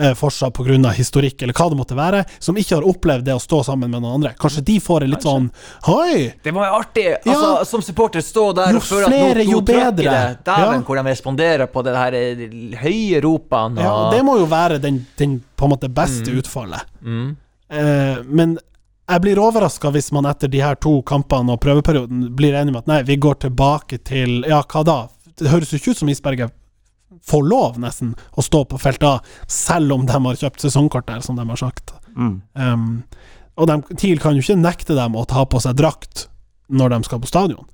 [0.00, 0.90] uh, Forsa pga.
[0.96, 4.00] historikk, eller hva det måtte være, som ikke har opplevd det å stå sammen med
[4.02, 4.34] noen andre.
[4.38, 5.50] Kanskje de får en litt sånn
[5.88, 6.32] Hoi!
[6.42, 7.06] Det må være artig!
[7.26, 7.34] Ja.
[7.34, 10.14] Altså, Som supporter stå der Jo og føle at flere, nå, jo nå trøkker bedre.
[10.14, 10.38] det.
[10.46, 10.86] Dæven, Ja.
[10.86, 12.46] hvor de responderer på det her eh,
[12.82, 16.82] høye ropene Ja, og det må jo være den, den på en måte beste utfallet.
[17.02, 17.36] mm.
[17.70, 18.56] Eh, men
[19.08, 22.82] jeg blir overraska hvis man etter de her to kampene og prøveperioden blir enig med
[22.82, 24.96] at nei, vi går tilbake til Ja, hva da?
[25.38, 26.52] Det høres jo ikke ut som Isberget
[27.26, 29.18] får lov, nesten, å stå på felt A,
[29.50, 31.94] selv om de har kjøpt sesongkort der, som de har sagt.
[32.16, 32.40] Mm.
[32.54, 32.88] Um,
[33.58, 36.28] og de, TIL kan jo ikke nekte dem å ta på seg drakt
[36.68, 37.66] når de skal på stadion.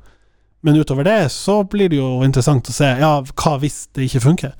[0.64, 4.24] Men utover det så blir det jo interessant å se ja, hva hvis det ikke
[4.24, 4.54] funker.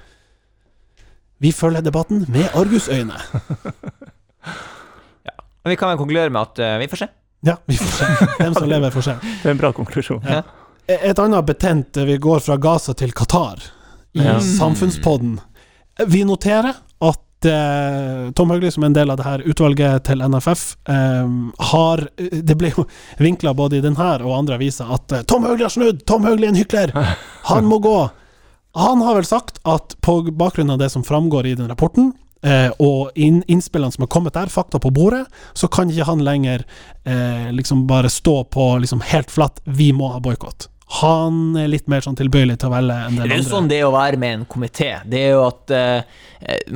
[1.41, 3.17] Vi følger debatten med argusøyne.
[5.65, 7.09] Men vi kan vel konkludere med at uh, vi får se.
[7.45, 8.29] Ja, vi får se.
[8.37, 9.17] Hvem som lever, får se.
[9.41, 10.21] Det er en bra konklusjon.
[10.29, 10.43] Ja.
[10.85, 13.63] Et annet betent Vi går fra Gaza til Qatar
[14.15, 14.41] i Ja.
[14.41, 15.41] Samfunnspodden.
[16.07, 20.23] Vi noterer at eh, Tom Høgli, som er en del av det her utvalget til
[20.23, 22.87] NFF, um, har Det ble jo
[23.19, 26.05] vinkla både i denne og andre aviser at eh, Tom Høgli har snudd!
[26.07, 26.95] Tom Høgli er en hykler!
[27.51, 27.99] Han må gå!
[28.75, 32.71] Han har vel sagt at på bakgrunn av det som framgår i den rapporten, eh,
[32.83, 35.25] og inn, innspillene som har kommet der, fakta på bordet,
[35.55, 36.65] så kan ikke han lenger
[37.07, 40.69] eh, liksom bare stå på liksom helt flatt 'vi må ha boikott'.
[41.01, 43.69] Han er litt mer sånn tilbøyelig til å velge enn den Det er jo sånn
[43.71, 44.91] det er å være med en komité.
[45.09, 46.19] Det er jo at uh,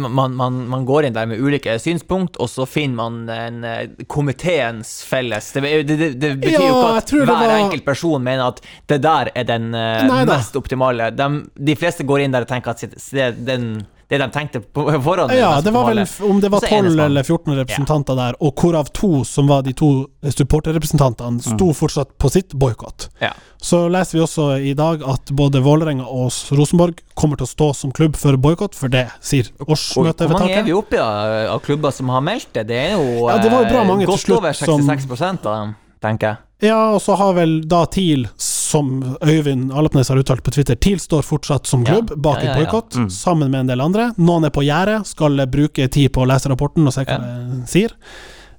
[0.00, 4.06] man, man, man går inn der med ulike synspunkt, og så finner man en eh,
[4.08, 8.64] komiteens felles Det, det, det, betyr jo ikke at hver var- enkelt person mener at
[8.88, 11.10] det der er den uh, mest optimale.
[11.12, 11.28] De,
[11.68, 13.70] de fleste går inn der og tenker at det, den,
[14.08, 16.94] det de tenkte på forhånd, Ja, det var vel om det var Og så enes
[16.94, 17.04] 12 man.
[17.10, 19.90] eller 14 representanter der, og hvorav to, som var de to
[20.32, 23.08] supporterrepresentantene, sto fortsatt på sitt boikott.
[23.20, 23.32] Ja.
[23.60, 27.68] Så leser vi også i dag at både Vålerenga og Rosenborg kommer til å stå
[27.74, 31.58] som klubb for boikott, for det sier Hvor, hvor mange er vi oppe i av,
[31.66, 32.68] klubber som har meldt det?
[32.70, 35.52] Det er jo Ja, det var jo bra eh, mange godt over som- 66 av
[35.52, 36.36] dem, tenker jeg.
[36.68, 38.88] Ja, og så har vel da TIL, som
[39.22, 42.64] Øyvind Alapnes har uttalt på Twitter, TIL står fortsatt som Ja, bak ja, ja, en
[42.64, 43.10] boikott, Mm.
[43.14, 44.08] sammen med en del andre.
[44.18, 47.68] Noen er på gjerdet, skal bruke tid på å lese rapporten og se hva det
[47.70, 47.94] sier.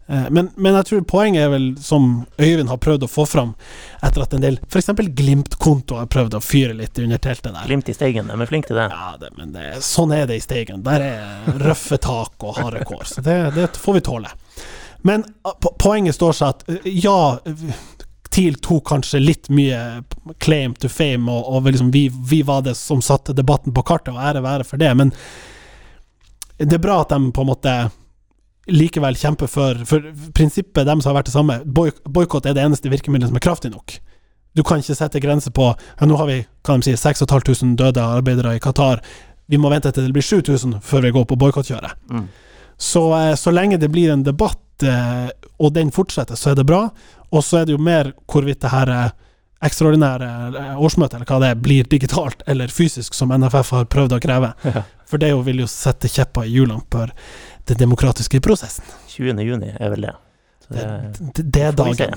[0.10, 3.52] Eh, Men, men jeg tror poenget er vel, som Øyvind har prøvd å få fram,
[4.02, 4.88] etter at en del f.eks.
[5.14, 7.68] Glimt-konto har prøvd å fyre litt under teltet der.
[7.68, 8.88] Glimt i steigen, de er flinke til det.
[8.90, 10.82] Ja, det, men det, sånn er det i Steigen.
[10.88, 13.06] Der er røffe tak og harde kår.
[13.06, 14.32] Så det, det får vi tåle.
[15.08, 17.38] Men ah, poenget står seg at eh, ja,
[18.30, 20.04] TIL tok kanskje litt mye
[20.44, 24.14] claim to fame, og, og liksom vi, vi var det som satte debatten på kartet,
[24.14, 25.14] og ære være for det, men
[26.60, 27.74] det er bra at de på en måte
[28.70, 31.62] likevel kjemper for For prinsippet deres har vært det samme.
[31.66, 33.96] Boy Boikott er det eneste virkemidlet som er kraftig nok.
[34.58, 38.04] Du kan ikke sette grenser på ja, Nå har vi kan de si, 6500 døde
[38.04, 39.02] arbeidere i Qatar.
[39.50, 41.96] Vi må vente til det blir 7000 før vi går på boikottkjøret.
[42.12, 42.28] Mm.
[42.80, 46.64] Så, eh, så lenge det blir en debatt, eh, og den fortsetter, så er det
[46.64, 46.86] bra.
[47.30, 49.10] Og så er det jo mer hvorvidt det her eh,
[49.68, 54.22] ekstraordinære årsmøtet, eller hva det er, blir digitalt eller fysisk, som NFF har prøvd å
[54.24, 54.54] kreve.
[54.80, 54.86] Ja.
[55.10, 57.10] For det jo vil jo sette kjepper i hjulene for
[57.68, 58.86] den demokratiske prosessen.
[59.10, 59.42] 20.
[59.42, 60.12] juni er vel det.
[60.64, 60.84] Så Det,
[61.20, 62.14] det, det, er dagen.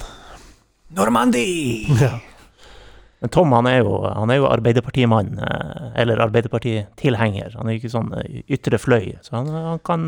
[0.95, 1.89] Normandie!
[2.05, 2.19] Ja.
[3.23, 5.37] Men Tom han er jo, han er jo Arbeiderpartimann,
[5.95, 7.55] eller Arbeiderpartitilhenger.
[7.55, 8.11] Han er jo ikke sånn
[8.51, 10.07] ytre fløy, så han, han kan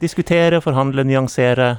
[0.00, 1.74] diskutere, forhandle, nyansere.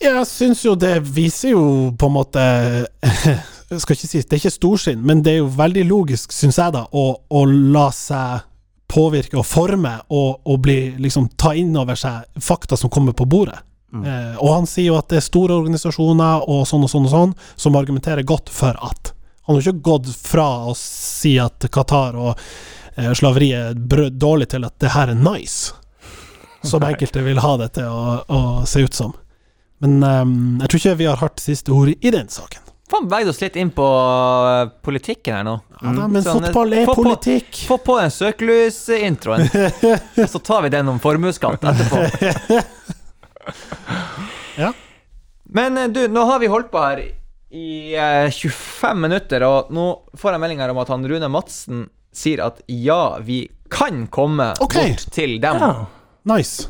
[0.00, 2.42] Jeg syns jo det viser jo på en måte
[3.70, 6.60] Jeg skal ikke si Det er ikke storsinn, men det er jo veldig logisk, syns
[6.60, 8.44] jeg, da, å, å la seg
[8.86, 13.26] påvirke og forme og, og bli, liksom, ta inn over seg fakta som kommer på
[13.26, 13.58] bordet.
[13.92, 14.04] Mm.
[14.04, 17.12] Eh, og han sier jo at det er store organisasjoner og sånn og sånn og
[17.12, 19.12] sånn som argumenterer godt for at.
[19.46, 24.18] Han har jo ikke gått fra å si at Qatar og eh, slaveriet er brød
[24.22, 25.74] dårlig til at det her er nice,
[26.68, 29.14] som enkelte vil ha det til å, å se ut som.
[29.84, 32.62] Men um, jeg tror ikke vi har hardt siste ord i den saken.
[32.86, 33.84] Faen, beveget oss litt inn på
[34.46, 35.56] eh, politikken her nå.
[35.80, 37.58] Ja, da, men Sånn, fotball er få på- politikk.
[37.66, 42.62] Få på den søkelysintroen, og så tar vi den om formuesskatt etterpå.
[44.56, 44.70] Ja.
[45.44, 47.02] Men eh, du, nå har vi holdt på her
[47.56, 49.84] i uh, 25 minutter, og nå
[50.18, 51.84] får jeg melding her om at han Rune Madsen
[52.16, 54.94] sier at ja, vi kan komme okay.
[54.94, 55.60] bort til dem.
[55.60, 55.86] Ja.
[56.26, 56.68] Nice.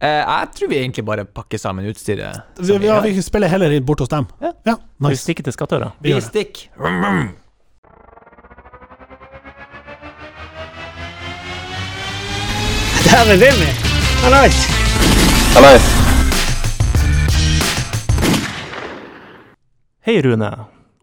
[0.00, 2.42] Eh, jeg tror vi egentlig bare pakker sammen utstyret.
[2.58, 4.26] Vi, vi, ja, vi spiller heller inn bort hos dem.
[4.44, 4.52] Ja.
[4.68, 4.76] ja
[5.08, 5.94] Vi stikker til skattøra.
[6.04, 6.68] Vi Vi stikker.
[13.24, 13.70] Willy!
[15.54, 15.88] Hallais!
[20.04, 20.54] Hei, Rune.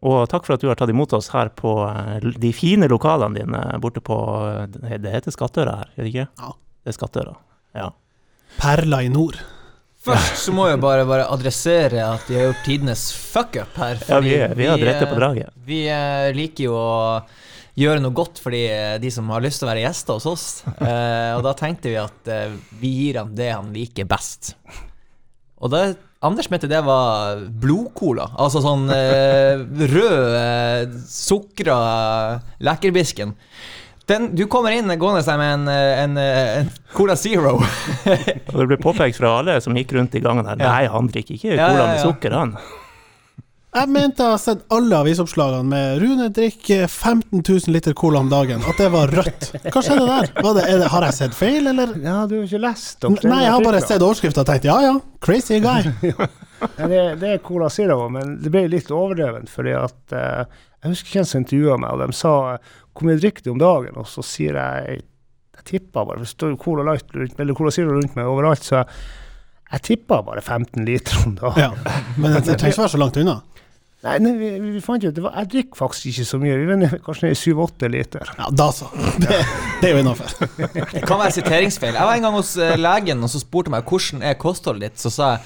[0.02, 3.41] Og takk for at du har tatt imot oss her på eh, de fine lokalene
[3.41, 4.17] dine borte på
[4.50, 6.28] eh, Det heter Skattøra her, gjør det ikke?
[6.41, 6.58] Ja.
[6.82, 7.41] Det er Skattøra.
[7.77, 7.91] Ja.
[8.60, 9.39] Perla i nord.
[10.01, 14.01] Først så må jeg bare, bare adressere at vi har gjort tidenes fuck-up her.
[14.10, 15.55] Ja, vi, vi har drept det på eh, draget.
[15.67, 16.93] Vi vi liker jo å
[17.77, 18.63] gjøre noe godt for de,
[19.01, 20.47] de som har lyst til å være gjester hos oss.
[20.91, 24.55] Eh, og da tenkte vi at eh, vi gir ham det han liker best.
[25.62, 28.27] Og da Anders mente det var blodcola.
[28.41, 31.77] Altså sånn eh, rød, eh, sukra
[32.62, 33.34] Lækerbisken.
[34.12, 37.56] Den, du kommer inn gående seg med en, eh, en, eh, en Cola Zero.
[37.62, 40.60] Og det ble påpekt fra alle som gikk rundt i gangen her.
[40.60, 40.76] Ja.
[40.76, 42.56] Nei, han drikker ikke Ja, cola ja, med sukker, han.
[43.71, 48.28] Jeg mente jeg har sett alle avisoppslagene med 'Rune drikker 15 000 liter cola om
[48.30, 49.45] dagen', at det var rødt.
[49.63, 50.28] Hva skjedde der?
[50.43, 51.93] Var det, er det, har jeg sett feil, eller?
[52.04, 54.76] Ja, du har ikke lest N- Nei, jeg har bare sett overskrifta og tenkt ja
[54.89, 55.88] ja, crazy guy.
[56.78, 59.50] Ja, det, det er Cola Zero, men det ble litt overdrevent.
[59.50, 60.43] fordi at eh,
[60.84, 62.34] Jeg husker hvem som intervjua meg, og de sa
[62.91, 63.97] hvor mye drikker du om dagen?
[64.01, 67.54] Og så sier jeg Jeg tippa bare, for det står jo Cola Light rundt, eller
[67.54, 68.95] Cola Zero rundt meg overalt, så jeg,
[69.75, 71.60] jeg tippa bare 15 liter om dagen.
[71.62, 73.36] Ja, men det trenger ikke være så langt unna.
[74.01, 76.56] Nei, nei vi, vi fant jo ut det var, Jeg drikker faktisk ikke så mye.
[76.58, 78.32] Vi var kanskje ned i 7-8 liter.
[78.39, 78.88] Ja, da så.
[79.21, 79.41] Det,
[79.82, 80.34] det er jo innafor.
[80.58, 81.93] Det kan være siteringsfeil.
[81.93, 85.04] Jeg var en gang hos eh, legen, og så spurte meg hvordan er kostholdet ditt.
[85.04, 85.45] Så sa jeg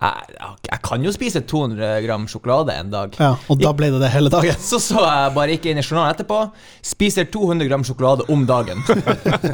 [0.00, 3.16] jeg, jeg kan jo spise 200 gram sjokolade en dag.
[3.20, 4.56] Ja, og da ble det det hele dagen.
[4.70, 6.38] Så så jeg bare ikke inn i journalen etterpå.
[6.86, 8.80] Spiser 200 gram sjokolade om dagen.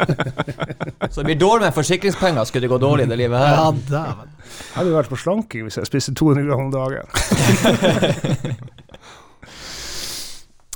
[1.10, 3.54] så det blir dårlig med forsikringspenger skulle det gå dårlig i det livet her.
[3.58, 4.28] Ja, dæven.
[4.46, 7.04] Jeg hadde vært på slanking hvis jeg spiste 200 gram om dagen.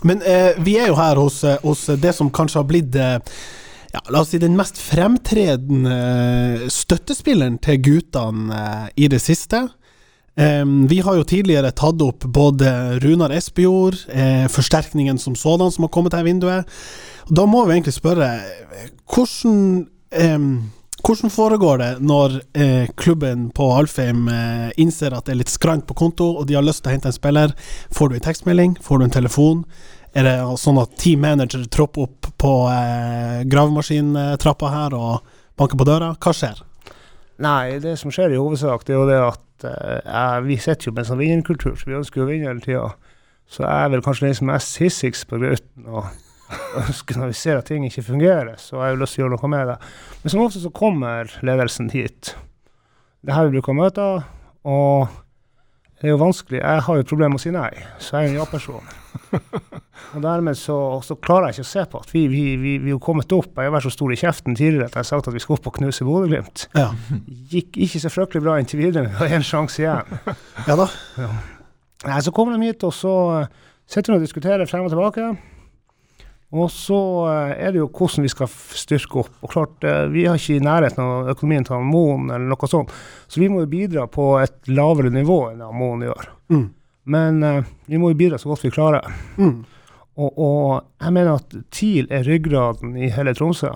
[0.03, 3.19] Men eh, vi er jo her hos, eh, hos det som kanskje har blitt eh,
[3.93, 9.69] ja, la oss si den mest fremtredende støttespilleren til guttene eh, i det siste.
[10.41, 12.71] Vi har jo tidligere tatt opp både
[13.03, 16.71] Runar Espejord, eh, forsterkningen som sådan som har kommet her i vinduet.
[17.29, 18.31] Da må vi egentlig spørre
[19.11, 19.83] hvordan
[21.01, 25.87] hvordan foregår det når eh, klubben på Alfheim eh, innser at det er litt skrant
[25.89, 27.55] på konto, og de har lyst til å hente en spiller?
[27.95, 28.75] Får du en tekstmelding?
[28.85, 29.65] Får du en telefon?
[30.11, 35.87] Er det sånn at team manager tropper opp på eh, gravemaskintrappa her og banker på
[35.87, 36.11] døra?
[36.19, 36.65] Hva skjer?
[37.41, 40.95] Nei, det som skjer i hovedsak, det er jo det at eh, vi sitter jo
[40.97, 42.89] med en sånn vinnerkultur, så vi ønsker jo å vinne hele tida.
[43.51, 45.87] Så jeg er vel kanskje den som er mest hissigst på grauten.
[45.87, 46.11] og
[46.83, 49.25] ønsker Når vi ser at ting ikke fungerer, så har jeg jo lyst til å
[49.25, 49.79] gjøre noe med det.
[50.23, 52.35] Men som ofte så kommer ledelsen hit.
[53.23, 54.25] Det er her vi bruker møter,
[54.67, 55.07] og
[56.01, 56.63] det er jo vanskelig.
[56.63, 57.71] Jeg har jo problemer med å si nei,
[58.03, 58.91] så jeg er en ja-person.
[60.17, 62.95] Og dermed så, så klarer jeg ikke å se på at vi, vi, vi, vi
[62.95, 63.53] er kommet opp.
[63.55, 65.59] Jeg har vært så stor i kjeften tidligere at jeg har sagt at vi skal
[65.59, 66.89] opp og knuse Bodø-Glimt Ja.
[67.53, 69.13] gikk ikke så fryktelig bra inntil videre.
[69.13, 70.21] Vi har én sjanse igjen.
[70.69, 70.89] ja da.
[72.09, 73.15] Nei, så kommer de hit, og så
[73.91, 75.31] sitter vi og diskuterer frem og tilbake.
[76.51, 76.99] Og så
[77.31, 79.31] eh, er det jo hvordan vi skal styrke opp.
[79.45, 82.91] Og klart, eh, Vi har ikke i nærheten av økonomien til Moen eller noe sånt,
[83.31, 86.31] så vi må jo bidra på et lavere nivå enn Moen gjør.
[86.51, 86.67] Mm.
[87.11, 89.07] Men uh, vi må jo bidra så godt vi klarer.
[89.39, 89.63] Mm.
[90.21, 90.65] Og, og
[91.01, 93.71] jeg mener at TIL er ryggraden i hele Tromsø.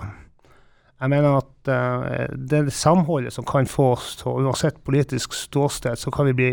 [1.01, 5.97] Jeg mener at uh, det det samholdet som kan få oss til, uansett politisk ståsted,
[5.99, 6.51] så kan vi bli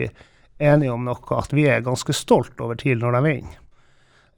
[0.63, 3.59] enige om noe, at vi er ganske stolt over TIL når de vinner.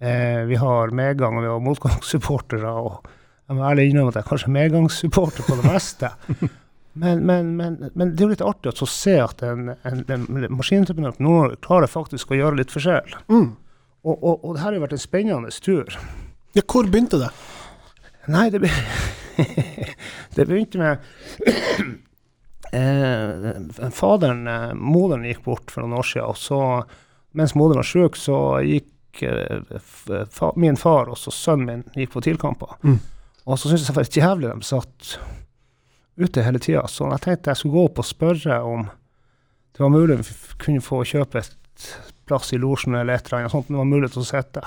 [0.03, 3.07] Uh, vi har medgang og vi har motgangssupportere, og
[3.49, 6.13] jeg må ærlig innrømme at jeg er kanskje medgangssupporter på det meste.
[6.95, 10.45] Men, men, men, men det er jo litt artig å se at en, en, en
[10.55, 13.17] maskinentreprenør på Nord-Norge klarer faktisk å gjøre litt forskjell.
[13.27, 13.49] Mm.
[14.05, 15.99] Og, og, og det her har vært en spennende tur.
[16.55, 17.31] Ja, hvor begynte det?
[18.31, 18.71] Nei, det, be
[20.37, 20.99] det begynte med
[22.79, 26.61] eh, Faderen, eh, moderen gikk bort for noen år siden, og så,
[27.37, 29.81] mens moderen var syk, så gikk eh,
[30.33, 32.77] fa min far og sønnen min gikk på TIL-kamper.
[32.85, 33.01] Mm.
[33.45, 35.17] Og så syntes jeg det var jævlig de satt
[36.17, 38.87] ute hele tida, så jeg tenkte jeg skulle gå opp og spørre om
[39.75, 41.89] det var mulig vi kunne få kjøpe et
[42.27, 44.63] plass i losjen eller et eller annet sånt, det var mulig til å sitte.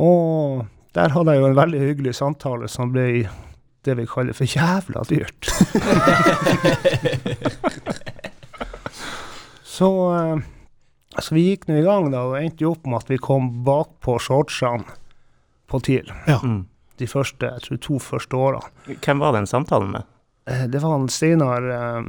[0.00, 3.28] Og der hadde jeg jo en veldig hyggelig samtale som ble
[3.86, 5.48] det vi kaller for jævla dyrt.
[9.62, 10.38] så, eh,
[11.20, 13.50] så vi gikk nå i gang da, og endte jo opp med at vi kom
[13.66, 14.84] bakpå shortsene
[15.70, 16.10] på TIL
[16.42, 16.66] Mm.
[16.98, 18.96] de første, jeg tror to første årene.
[19.00, 20.02] Hvem var den samtalen med?
[20.46, 22.02] eh, Det var en Steinar eh,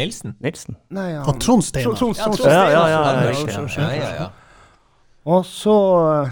[0.00, 0.34] Nilsen?
[0.42, 0.76] Nilsen.
[0.96, 1.94] Nei, Han Trond Steinar.
[2.00, 4.28] Trond- Trond- Trond Ja, ja, ja, ja.
[5.30, 5.74] Og så,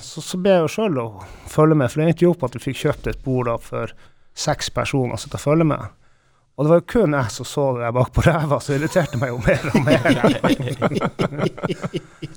[0.01, 1.07] så, så ber jeg jo sjøl å
[1.53, 3.93] følge med, for det endte jo opp at vi fikk kjøpt et bord da for
[4.39, 5.91] seks personer sitte og følge med.
[6.59, 8.79] Og det var jo kun jeg som så det der bak på ræva, så det
[8.81, 10.01] irriterte meg jo mer og mer.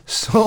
[0.06, 0.44] så,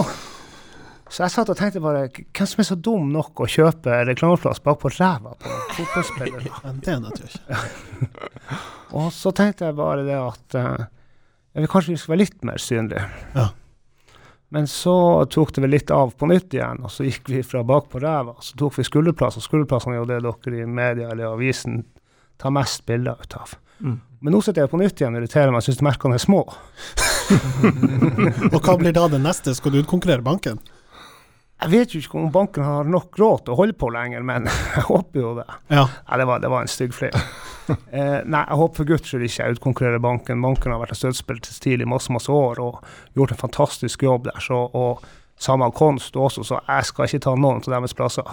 [1.14, 4.58] så jeg satt og tenkte bare Hvem som er så dum nok å kjøpe reklameplass
[4.64, 6.50] bak på ræva på fotballspillere?
[6.82, 7.60] Det ikke.
[8.98, 10.86] Og så tenkte jeg bare det at uh,
[11.54, 13.04] jeg vil kanskje vi skal være litt mer synlige.
[13.36, 13.46] Ja.
[14.54, 14.94] Men så
[15.30, 17.96] tok det vel litt av på nytt igjen, og så gikk vi fra bak på
[18.02, 18.34] ræva.
[18.42, 21.82] Så tok vi skulderplass, og skulderplassene er jo det dere i media eller avisen
[22.42, 23.48] tar mest bilder ut av.
[23.80, 23.98] Mm.
[24.22, 26.42] Men nå sitter jeg på nytt igjen og irriterer meg, syns merkene er små.
[28.54, 29.54] Og hva blir da det neste?
[29.58, 30.58] Skal du utkonkurrere banken?
[31.64, 34.48] Jeg vet jo ikke om banken har nok råd til å holde på lenger, men
[34.76, 35.46] jeg håper jo det.
[35.72, 35.86] Ja.
[36.10, 37.16] Nei, det var, det var en stygg fleip.
[37.96, 40.44] eh, nei, jeg håper for guds skyld ikke jeg utkonkurrerer banken.
[40.44, 42.82] Banken har vært en støttespill til TIL i masse, masse år og
[43.16, 44.40] gjort en fantastisk jobb der.
[44.44, 45.04] Så, og
[45.40, 48.28] samme Konst også, så jeg skal ikke ta noen av deres plasser.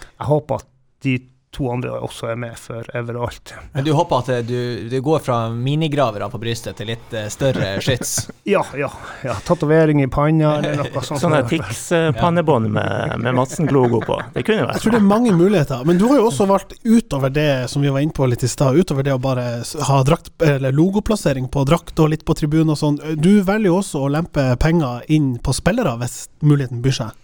[0.00, 0.70] Jeg håper at
[1.04, 1.18] de
[1.50, 3.52] to andre også er med for overalt.
[3.72, 7.26] Men du håper at eh, du, du går fra minigravere på brystet til litt eh,
[7.32, 8.28] større skyts?
[8.50, 8.88] Ja, ja.
[9.22, 9.34] ja.
[9.46, 11.20] Tatovering i panna eller noe sånt.
[11.22, 14.16] Sånne Tix-pannebånd med, med Madsen-logo på.
[14.34, 15.84] Det kunne Jeg vært tror det er mange muligheter.
[15.86, 18.50] Men du har jo også valgt utover det som vi var inne på litt i
[18.50, 19.46] stad, utover det å bare
[19.86, 22.98] ha drakt, eller logoplassering på drakt og litt på tribunen og sånn.
[23.20, 27.19] Du velger jo også å lempe penger inn på spillere hvis muligheten byr seg.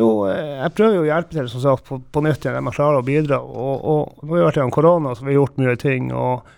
[0.00, 2.76] Jo, eh, jeg prøver jo å hjelpe til som sagt, på, på nytt igjen, jeg
[2.78, 3.40] klarer å bidra.
[3.44, 6.08] Og, og nå har vi vært gjennom korona, så vi har gjort mye ting.
[6.16, 6.50] Og,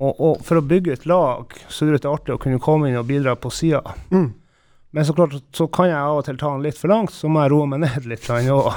[0.00, 2.98] og, og for å bygge et lag, så er det artig å kunne komme inn
[3.00, 3.82] og bidra på sida.
[4.14, 4.30] Mm.
[4.96, 7.28] Men så klart så kan jeg av og til ta den litt for langt, så
[7.28, 8.30] må jeg roe meg ned litt.
[8.54, 8.72] Og,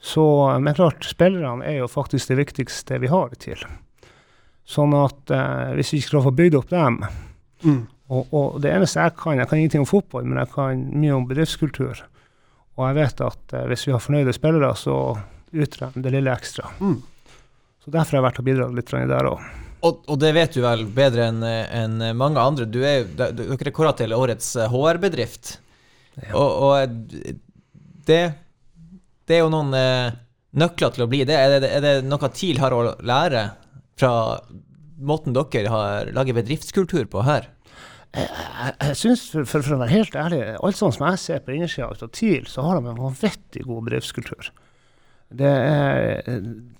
[0.00, 0.24] Så,
[0.62, 3.60] men klart, spillerne er jo faktisk det viktigste vi har til.
[4.68, 7.02] Sånn at eh, hvis vi ikke skal få bygd opp dem
[7.58, 7.88] Mm.
[8.06, 11.16] og, og det eneste jeg kan, jeg kan ingenting om fotball, men jeg kan mye
[11.16, 12.04] om bedriftskultur.
[12.78, 14.96] Og jeg vet at eh, hvis vi har fornøyde spillere, så
[15.52, 16.70] utgjør de det lille ekstra.
[16.78, 17.00] Mm.
[17.84, 19.48] Så derfor har jeg vært og bidratt litt grann der òg.
[19.86, 22.66] Og, og det vet du vel bedre enn en mange andre.
[22.66, 25.58] Du er, dere er kåra til årets eh, HR-bedrift.
[26.32, 27.36] Og, og eh,
[28.08, 28.22] det,
[29.28, 30.16] det er jo noen eh,
[30.58, 31.36] nøkler til å bli det.
[31.38, 33.44] Er det, er det noe TIL har å lære
[33.98, 34.12] fra
[34.98, 37.46] måten dere har laget bedriftskultur på her?
[38.16, 41.52] Jeg, jeg synes, for, for, å være helt ærlig, alt sånn som jeg ser på
[41.54, 44.48] innersida av TIL, så har de en vanvittig god bedriftskultur.
[45.28, 46.22] Det er,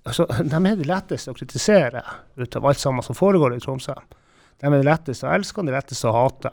[0.08, 2.00] altså, de er de letteste å kritisere
[2.40, 3.96] ut av alt sammen som foregår i Tromsø.
[4.58, 6.52] De er de letteste å elske og de letteste å hate.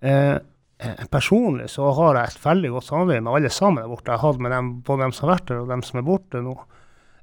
[0.00, 0.36] Eh,
[0.80, 4.08] eh, personlig så har jeg et veldig godt samarbeid med alle sammen der borte.
[4.08, 6.08] Jeg har hatt med dem, både dem som har vært der og dem som er
[6.08, 6.56] borte nå.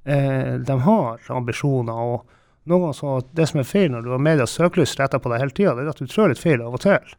[0.06, 2.04] Eh, de har ambisjoner.
[2.13, 2.34] og
[2.67, 5.43] noen ganger så Det som er feil når du har medias søkelys retta på deg
[5.43, 7.15] hele tida, er at du trør litt feil av og til.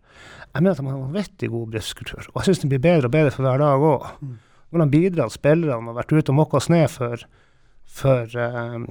[0.48, 3.10] Jeg mener at de har en vanvittig god bedriftskultur, og jeg syns den blir bedre
[3.10, 4.06] og bedre for hver dag òg.
[4.68, 7.24] Når de bidrar, spillerne, har vært ute og mokka snø for,
[8.00, 8.84] for, um,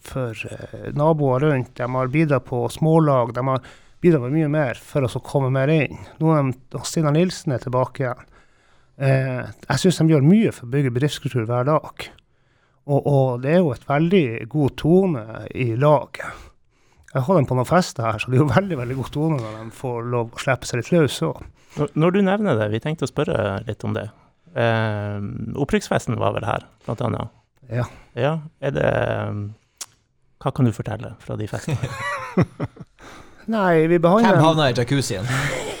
[0.00, 1.74] for uh, naboer rundt.
[1.76, 3.34] De har bidratt på smålag.
[3.36, 3.66] De har
[4.00, 6.00] bidratt med mye mer for å komme mer inn.
[6.22, 6.54] Nå er
[6.88, 8.24] Stina Nilsen er tilbake igjen.
[9.00, 12.08] Uh, jeg syns de gjør mye for å bygge bedriftskultur hver dag.
[12.86, 16.46] Og, og det er jo et veldig god tone i laget.
[17.14, 19.36] Jeg har dem på noen fester her, så det er jo veldig veldig god tone
[19.42, 21.40] når de får lov å slippe seg litt løs òg.
[21.76, 24.08] Når- Når du nevner det, vi tenkte å spørre litt om det.
[24.56, 25.20] Eh,
[25.62, 27.28] Opprykksfesten var vel her, blant annet.
[27.70, 27.84] Ja.
[28.18, 28.88] Ja, er det
[30.40, 31.76] Hva kan du fortelle fra de festene?
[33.50, 35.26] Nei, vi behandler Hvem havna i jacuzzien?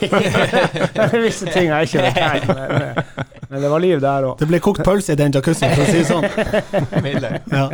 [0.00, 3.04] Det er visse ting jeg ikke vet her,
[3.50, 4.34] men, det var liv der òg.
[4.40, 6.26] Det ble kokt pølse i den jacuzzien, for å si det sånn.
[7.50, 7.66] Ja.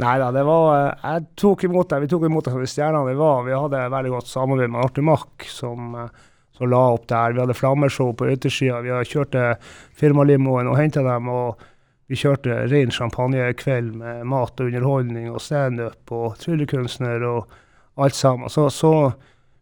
[0.00, 2.00] Nei da, det var eh, Jeg tok imot det.
[2.02, 3.44] Vi tok imot det som de stjernene vi var.
[3.46, 6.24] Vi hadde veldig godt samarbeid med Arthur Mack, som, eh,
[6.56, 7.36] som la opp der.
[7.36, 8.80] Vi hadde flammeshow på yttersida.
[8.82, 9.54] Vi har kjørte
[10.00, 11.30] firmalimoen og henta dem.
[11.30, 11.62] og
[12.10, 17.54] vi kjørte ren champagnekveld med mat og underholdning og standup og tryllekunstner og
[17.96, 18.52] alt sammen.
[18.52, 19.12] Så, så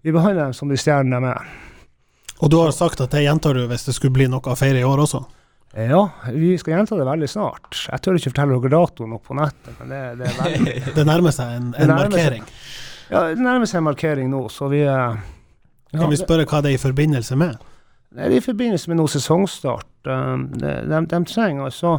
[0.03, 1.53] vi behandler dem som de stjernene de er.
[2.43, 4.81] Og du har sagt at det gjentar du hvis det skulle bli noe å feire
[4.83, 5.23] i år også?
[5.73, 6.03] Ja,
[6.35, 7.79] vi skal gjenta det veldig snart.
[7.89, 11.33] Jeg tør ikke fortelle dere datoen opp på nettet, men det, det veldig Det nærmer
[11.33, 12.17] seg en, en nærmer seg.
[12.19, 12.49] markering.
[13.13, 15.23] Ja, det nærmer seg en markering nå, så vi eh,
[15.93, 17.63] ja, Kan vi spørre hva det er i forbindelse med?
[18.13, 19.89] Det er i forbindelse med noe sesongstart.
[20.05, 21.95] Um, de, de, de trenger altså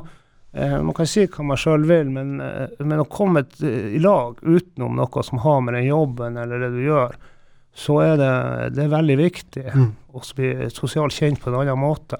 [0.53, 4.01] eh, Man kan si hva man sjøl vil, men, eh, men å komme eh, i
[4.03, 7.15] lag utenom noe som har med den jobben eller det du gjør,
[7.73, 8.33] så er det,
[8.77, 9.91] det er veldig viktig Mm.
[10.13, 12.19] Å bli sosialt kjent på en annen måte.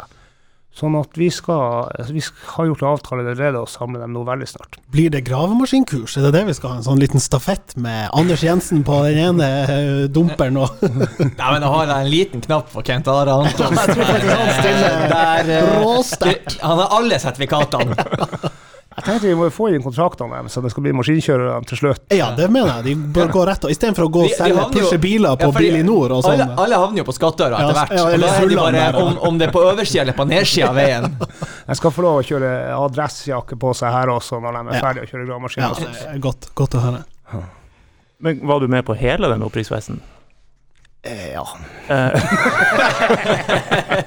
[0.74, 2.22] Sånn at vi skal Vi
[2.56, 4.80] har gjort avtale allerede og samle dem nå veldig snart.
[4.94, 6.16] Blir det gravemaskinkurs?
[6.18, 6.80] Er det det vi skal ha?
[6.82, 11.62] En sånn liten stafett med Anders Jensen på den ene eh, dumperen og Nei, men
[11.62, 14.02] da har jeg en liten knapp for Kent Are Antonsen.
[14.34, 16.58] Han stiller eh, råsterkt.
[16.66, 18.54] Han har alle sertifikatene.
[18.94, 22.04] Jeg tenkte vi må få inn kontraktene dem, så det skal bli maskinkjørere til slutt.
[22.14, 22.84] Ja, det mener jeg.
[22.86, 23.64] De bør gå rett.
[23.74, 26.44] Istedenfor å gå og selge pushe biler på Ja, i Bilinor og sånn.
[26.44, 27.96] Alle, alle havner jo på skattøra etter hvert.
[27.98, 30.28] ja, og eller da er det bare om, om det er på oversida eller på
[30.30, 31.10] nedsida av veien.
[31.72, 34.86] Jeg skal få lov å kjøre adressjakke på seg her også, når de er Ja.
[34.86, 35.64] ferdige å kjøre gravemaskin.
[35.66, 37.04] Ja, godt, godt å høre.
[38.24, 39.98] Men var du med på hele den opprykksfesten?
[41.06, 41.48] Eh, ja.
[41.88, 42.22] Eh,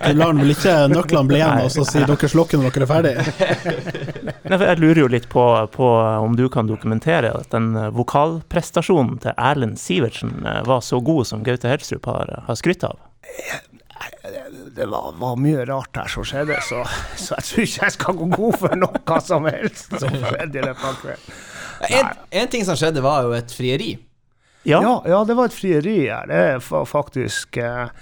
[0.07, 2.89] Du lar vel ikke nøklene bli igjen og så sier dere slukker når dere er
[2.89, 3.25] ferdige?
[4.49, 5.45] Nei, for jeg lurer jo litt på,
[5.75, 5.91] på
[6.25, 11.29] om du kan dokumentere at den eh, vokalprestasjonen til Erlend Sivertsen eh, var så god
[11.29, 12.97] som Gaute Helstrup har, har skrytt av.
[14.77, 16.81] Det var, var mye rart her som skjedde, så,
[17.21, 20.65] så jeg tror ikke jeg skal gå god for noe som helst som skjedde i
[20.65, 21.29] løpet.
[21.93, 23.95] En, en ting som skjedde, var jo et frieri.
[24.67, 26.27] Ja, Ja, ja, det var et frieri her.
[26.31, 27.93] Det er faktisk eh,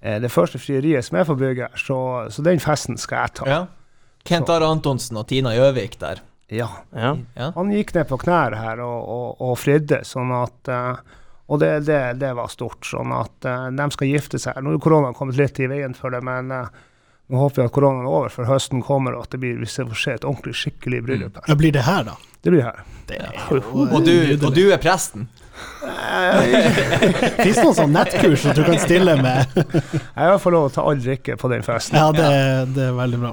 [0.00, 1.98] eh, det første frieriet som er får bygge, her, så,
[2.30, 3.48] så den festen skal jeg ta.
[3.50, 3.64] Ja.
[4.24, 6.22] Kent Are Antonsen og Tina Gjøvik der.
[6.52, 6.68] Ja.
[6.94, 7.16] ja.
[7.36, 7.50] Ja.
[7.56, 11.20] Han gikk ned på knær her og, og, og fridde, sånn at eh,
[11.52, 12.86] Og det, det, det var stort.
[12.88, 14.62] Sånn at eh, de skal gifte seg.
[14.64, 16.70] Nå er koronaen kommet litt i veien for det, men eh,
[17.32, 19.68] nå håper vi at koronaen er over, for høsten kommer, og at det blir, vi
[19.70, 21.48] får se et ordentlig, skikkelig bryllup her.
[21.48, 22.18] Ja, blir det her, da?
[22.44, 22.82] Det blir her.
[23.08, 23.32] Det er
[23.72, 24.12] Og du,
[24.44, 25.28] og du er presten.
[27.44, 29.52] Fins det noen sånn nettkurs som du kan stille med?
[30.16, 31.96] Jeg har fått lov å ta all drikke på den festen.
[32.00, 32.28] Ja, det,
[32.76, 33.32] det er veldig bra.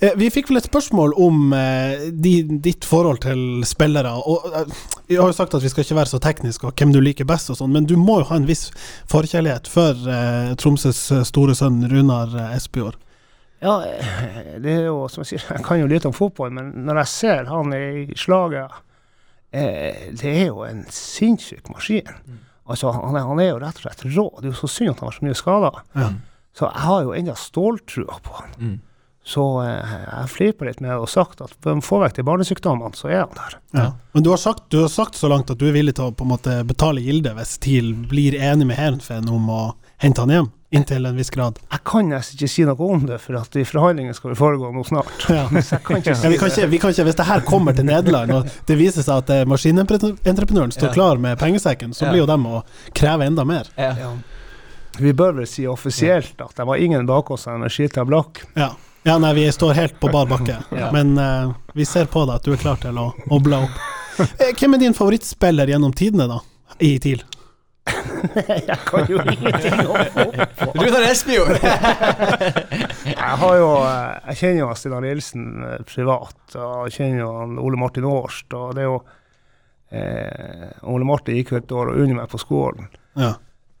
[0.00, 4.12] Eh, Vi fikk vel et spørsmål om eh, ditt forhold til spillere.
[4.22, 4.74] Og, eh,
[5.08, 7.26] vi har jo sagt at vi skal ikke være så tekniske og hvem du liker
[7.28, 8.68] best, og sånn, men du må jo ha en viss
[9.10, 13.00] forkjærlighet for eh, Tromsøs store sønn Runar eh, Espejord.
[13.62, 13.76] Ja,
[14.64, 17.12] det er jo som jeg sier, jeg kan jo litt om fotball, men når jeg
[17.12, 18.80] ser han i slaget
[19.54, 22.10] eh, Det er jo en sinnssyk maskin.
[22.64, 24.26] Altså, han er, han er jo rett og slett rå.
[24.38, 25.78] Det er jo så synd at han har så mye skader.
[26.00, 26.10] Ja.
[26.54, 28.52] Så jeg har jo ennå ståltrua på han.
[28.58, 28.74] Mm.
[29.24, 32.24] Så eh, jeg fliper litt med å og sagt at for å få vekk de
[32.28, 33.56] barnesykdommene, så er han der.
[33.76, 33.86] Ja.
[34.12, 36.14] Men du har, sagt, du har sagt så langt at du er villig til å
[36.16, 39.62] på en måte betale gilde hvis TIL blir enig med Heerenveen om å
[40.04, 41.58] hente han hjem, inntil en viss grad.
[41.72, 44.70] Jeg kan nesten ikke si noe om det, for at de forhandlingene skal jo foregå
[44.74, 45.26] nå snart.
[45.32, 45.46] Ja.
[45.64, 47.44] Så jeg kan ikke Ja, si vi, kan ikke, vi kan ikke, hvis det her
[47.48, 50.94] kommer til Nederland, og det viser seg at eh, maskinentreprenøren står Ja.
[50.94, 52.12] klar med pengesekken, så Ja.
[52.14, 52.62] blir jo dem å
[52.94, 53.70] kreve enda mer.
[53.76, 53.94] Ja.
[53.98, 54.12] Ja.
[54.98, 58.44] Vi bør vel si offisielt at det var ingen bak oss Skita Blakk.
[58.54, 58.68] Ja.
[59.02, 60.90] ja, nei, vi står helt på bar bakke, Ja.
[60.94, 63.80] men uh, vi ser på deg at du er klar til å, å bla opp.
[64.38, 66.38] Eh, Hvem er din favorittspiller gjennom tidene, da?
[66.78, 67.24] I TIL?
[68.68, 70.78] Jeg kan jo ingenting om fotball.
[70.80, 71.58] Runar Espejord!
[73.10, 77.20] Jeg har jo eh, Jeg kjenner jo Stina Stinar Nilsen eh, privat, og jeg kjenner
[77.20, 77.30] jo
[77.64, 78.98] Ole Martin Årst, og det er jo
[79.92, 82.88] eh, Ole Martin gikk jo et år under meg på skolen.
[83.20, 83.34] Ja.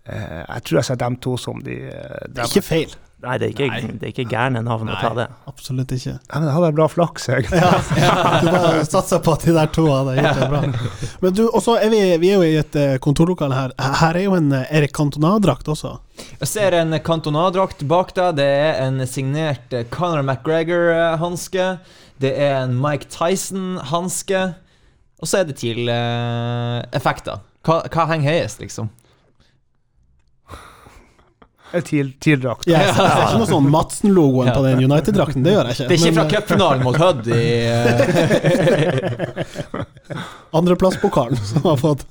[0.04, 2.92] Eh, jeg tror jeg ser dem to som de, eh, er ikke feil.
[3.24, 5.26] Nei, det er ikke, det er ikke gærne navn å ta det.
[5.48, 6.14] Absolutt ikke.
[6.18, 7.46] Ja, men jeg hadde bra flaks, jeg.
[8.44, 10.60] Du bare satser på at de der to hadde gjort det bra.
[11.22, 13.74] Men du, og så er vi, vi er jo i et eh, kontorlokale her.
[14.00, 15.94] Her er jo en eh, Erik Cantona-drakt også.
[16.42, 18.36] Jeg ser en Cantona-drakt bak deg.
[18.40, 21.70] Det er en signert eh, Conor McGregor-hanske.
[22.22, 24.44] Det er en Mike Tyson-hanske.
[25.22, 27.40] Og så er det til effekter.
[27.64, 28.90] Hva, hva henger høyest, liksom?
[31.82, 32.64] TIL- TIL-drakt.
[32.64, 35.88] Ser jeg ser ikke noe sånn Madsen-logoen på den United-drakten, det gjør jeg ikke.
[35.88, 38.00] Det er ikke fra Men, cupfinalen mot Hødd i eh,
[39.74, 39.84] eh,
[40.60, 42.06] andreplasspokalen som har fått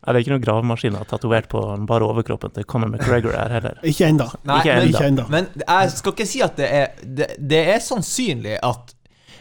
[0.00, 3.76] det er ikke noen gravemaskiner tatovert på den bare overkroppen til Conor McGregor her heller.
[3.86, 4.26] Ikke ennå.
[4.48, 8.94] Men, men jeg skal ikke si at det er Det, det er sannsynlig at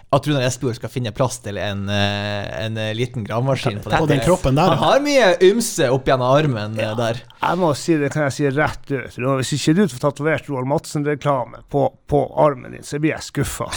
[0.10, 4.08] at Runar Espejord skal finne plass til en, eh, en eh, liten gravemaskin på, På
[4.10, 6.96] den kroppen der, Han har mye ymse opp gjennom armen ja.
[6.98, 7.22] der.
[7.44, 9.20] Jeg må si det kan jeg si rett ut.
[9.20, 13.68] Hvis ikke du får tatovert Roald Madsen-reklame på, på armen din, så blir jeg skuffa.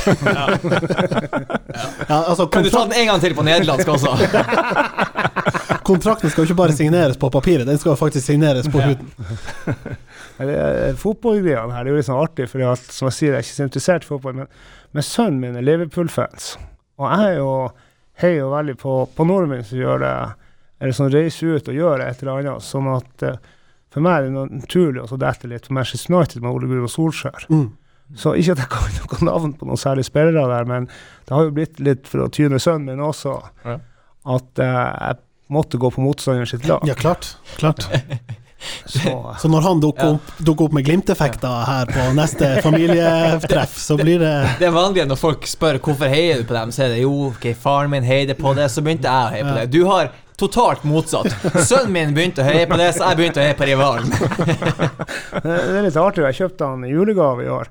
[2.08, 4.16] ja altså, Kan du ta den en gang til på nederlandsk også?
[5.84, 9.10] kontrakten skal jo ikke bare signeres på papiret, den skal faktisk signeres på huden.
[11.02, 13.58] Fotballgreiene her det er jo litt sånn artig, for som jeg sier, jeg er ikke
[13.58, 14.38] så interessert i fotball.
[14.40, 14.50] Men,
[14.92, 16.54] men sønnen min er Liverpool-fans,
[17.00, 17.50] og jeg er jo
[18.22, 20.14] heier og veldig på, på nordmenn som gjør det,
[20.82, 22.66] eller som reiser ut og gjør et eller annet.
[22.66, 23.38] Sånn at eh,
[23.92, 27.46] for meg er det naturlig å dette litt for Manchester United med Ole Gunnar Solskjær.
[27.52, 27.70] Mm.
[28.18, 31.46] Så ikke at jeg kan noe navn på noen særlige spillere der, men det har
[31.46, 33.78] jo blitt litt for å tyne sønnen min også, Ja.
[34.36, 35.20] at uh, jeg
[35.52, 36.84] måtte gå på motstanderen sitt lag.
[36.88, 37.34] Ja, klart.
[37.56, 37.88] klart.
[38.84, 43.96] Så Så når han dukker opp, dukker opp med glimteffekter her på neste familietreff, så
[44.00, 46.96] blir det Det er vanlig når folk spør hvorfor heier du på dem, så er
[46.96, 49.66] det jo, ok, faren min heide på det, så begynte jeg å heie på det.
[49.72, 51.28] Du har totalt motsatt.
[51.62, 54.10] Sønnen min begynte å heie på det, så jeg begynte å heie på rivalen.
[55.44, 56.24] det er litt artig.
[56.30, 57.70] Jeg kjøpte han i julegave i år.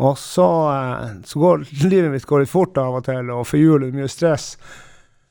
[0.00, 3.60] Og så, eh, så går livet mitt går litt fort av og til, og for
[3.60, 4.54] jul er det mye stress.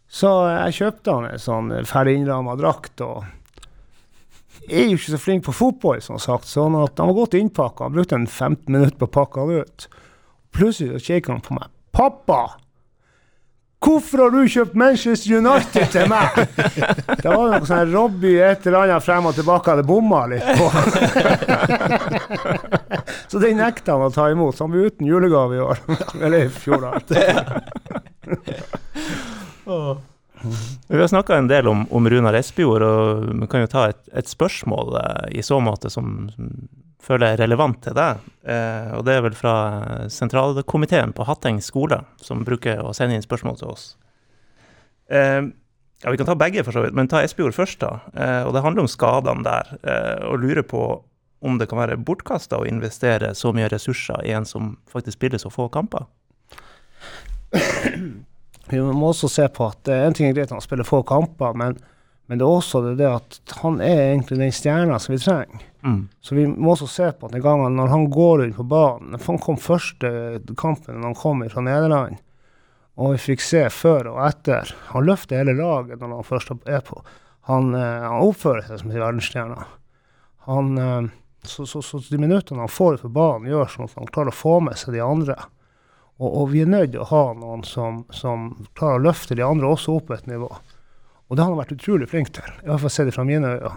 [0.10, 3.02] Så jeg kjøpte han en sånn ferdig innramma drakt.
[3.02, 3.26] og
[4.70, 7.90] er jo ikke så flink på fotball, som sagt, sånn at han var godt innpakka.
[7.90, 9.90] Han brukte en 15 minutter på å pakke han ut.
[10.56, 11.70] Plutselig så kikker han på meg.
[11.94, 12.42] 'Pappa!
[13.80, 16.36] Hvorfor har du kjøpt Manchester United til meg?'
[17.24, 20.44] Det var noe sånn Robby Robbie et eller annet frem og tilbake hadde bomma litt
[20.60, 20.68] på.
[23.32, 24.58] så den nekta han å ta imot.
[24.58, 25.78] Så han ble uten julegave i år.
[26.24, 26.92] Eller i fjor, da.
[30.88, 34.02] Vi har snakka en del om, om Runar Espejord, og vi kan jo ta et,
[34.16, 36.52] et spørsmål eh, i så måte som, som
[37.04, 38.24] føler er relevant til deg.
[38.48, 39.56] Eh, og det er vel fra
[40.12, 43.90] sentralkomiteen på Hatteng skole, som bruker å sende inn spørsmål til oss.
[45.12, 45.42] Eh,
[46.04, 47.80] ja, Vi kan ta begge, for så vidt, men ta Espejord først.
[47.80, 48.00] da.
[48.14, 51.04] Eh, og Det handler om skadene der, eh, og lurer på
[51.42, 55.40] om det kan være bortkasta å investere så mye ressurser i en som faktisk spiller
[55.40, 56.06] så få kamper.
[58.70, 61.56] Vi må også se på at en ting er greit at han spiller få kamper,
[61.58, 61.78] men,
[62.30, 65.66] men det er også det, det at han er egentlig den stjerna som vi trenger.
[65.82, 66.02] Mm.
[66.22, 69.16] Så vi må også se på at den gangen når han går rundt på banen
[69.16, 70.10] for Han kom første
[70.60, 72.20] kampen når han kom fra Nederland,
[73.00, 74.74] og vi fikk se før og etter.
[74.92, 77.00] Han løfter hele laget når han først er på.
[77.50, 79.68] Han, eh, han oppfører seg som en verdensstjerne.
[80.50, 81.08] Han, eh,
[81.48, 84.40] så, så, så de minuttene han får på banen, gjør sånn at han klarer å
[84.42, 85.38] få med seg de andre.
[86.20, 89.46] Og, og vi er nødt til å ha noen som, som klarer å løfte de
[89.46, 90.52] andre også opp på et nivå.
[91.30, 92.48] Og det har han vært utrolig flink til.
[92.64, 93.76] I hvert fall sett det fra mine øyne.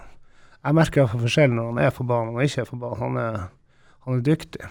[0.63, 2.79] Jeg merker i hvert fall forskjellen når han er på banen og ikke er på
[2.79, 3.01] banen.
[3.03, 3.37] Han er,
[4.07, 4.69] han er dyktig.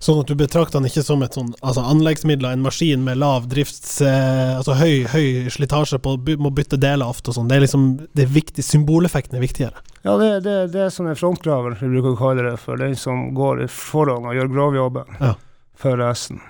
[0.00, 3.48] sånn at du betrakter han ikke som et sånn altså anleggsmidler, en maskin med lav
[3.52, 4.00] drifts...
[4.04, 7.48] Eh, altså høy, høy slitasje på må bytte deler ofte og sånn.
[7.48, 9.84] Det er liksom det er viktig, Symboleffekten er viktigere.
[10.04, 12.80] Ja, det, det, det er sånn en frontgraver, vi bruker å kalle det for.
[12.80, 15.34] Den som går i foran og gjør grovjobben Ja.
[15.80, 16.40] For resten.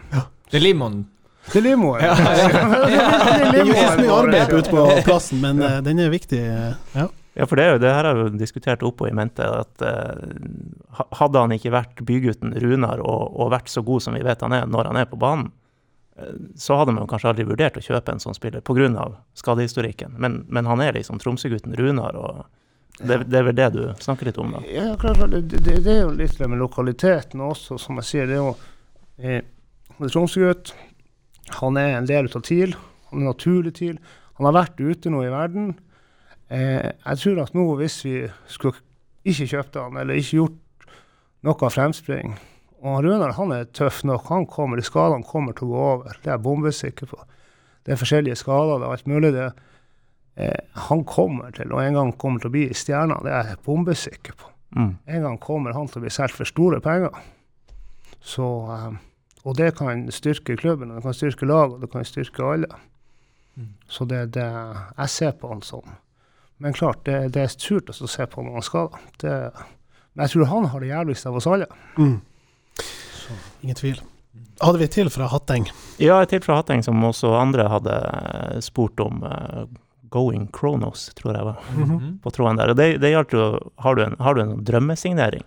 [0.50, 1.04] Det er limoen.
[1.50, 2.02] Det er limoen.
[2.04, 2.14] Ja,
[3.54, 6.42] Det gjøres mye arbeid ute på plassen, men eh, den er viktig.
[6.42, 7.06] eh, ja.
[7.38, 11.04] Ja, for det, er jo, det her har vi diskutert oppå i mente, at eh,
[11.20, 14.52] hadde han ikke vært bygutten Runar og, og vært så god som vi vet han
[14.56, 15.52] er når han er på banen,
[16.18, 19.06] eh, så hadde man kanskje aldri vurdert å kjøpe en sånn spiller pga.
[19.38, 20.18] skadehistorikken.
[20.18, 22.42] Men, men han er liksom Tromsø-gutten Runar, og
[22.98, 24.64] det, det er vel det du snakker litt om, da?
[24.68, 28.26] Ja, klart, det, det, det er jo litt det med lokaliteten også, som jeg sier.
[28.28, 28.56] Det er jo
[29.20, 29.42] eh,
[29.96, 30.74] han er Tromsø-gutt.
[31.60, 32.74] Han er en del av TIL.
[33.10, 33.98] Han er naturlig TIL.
[34.38, 35.74] Han har vært ute nå i verden.
[36.48, 38.14] Eh, jeg tror at nå, hvis vi
[38.50, 38.80] skulle
[39.28, 40.86] ikke kjøpt han, eller ikke gjort
[41.46, 42.32] noe fremspring
[42.80, 44.30] Og Runar han er tøff nok.
[44.32, 46.16] Han kommer, De skadene kommer til å gå over.
[46.22, 47.18] Det er jeg bombesikker på.
[47.84, 49.32] Det er forskjellige skader, det er alt mulig.
[49.36, 49.50] det
[50.36, 53.20] eh, Han kommer til, og en gang kommer til å bli stjerna.
[53.24, 54.48] Det er jeg bombesikker på.
[54.76, 54.96] Mm.
[55.06, 57.12] En gang kommer han til å bli solgt for store penger.
[58.20, 58.98] Så, eh,
[59.44, 62.68] og det kan styrke klubben, og det kan styrke laget, og det kan styrke alle.
[63.88, 64.46] Så det er det
[64.98, 65.82] jeg ser på han som.
[66.58, 68.88] Men klart, det, det er surt å se på når han skal.
[69.20, 69.32] Det,
[70.14, 71.66] men jeg tror han har det jævligste av oss alle.
[71.98, 72.18] Mm.
[73.64, 74.00] Ingen tvil.
[74.60, 75.68] Hadde vi et til fra Hatteng?
[76.00, 77.94] Ja, et til fra Hatteng som også andre hadde
[78.64, 79.22] spurt om.
[79.24, 79.64] Uh,
[80.10, 82.18] Going Kronos, tror jeg var Mhm.
[82.24, 82.70] på tråden der.
[82.72, 83.44] Og det, det gjaldt jo
[83.78, 85.44] Har du en, har du en drømmesignering?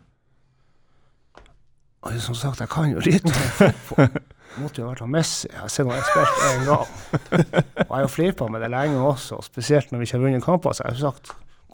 [2.04, 4.12] Og som sagt, jeg kan jo om.
[4.62, 5.48] Måtte jo vært han Messi.
[5.50, 6.88] Jeg ser når jeg spilte spilt én gang.
[7.88, 10.46] Og jeg har jo flirta med det lenge også, spesielt når vi ikke har vunnet
[10.46, 10.76] kamper.
[10.78, 11.34] Så jeg har sagt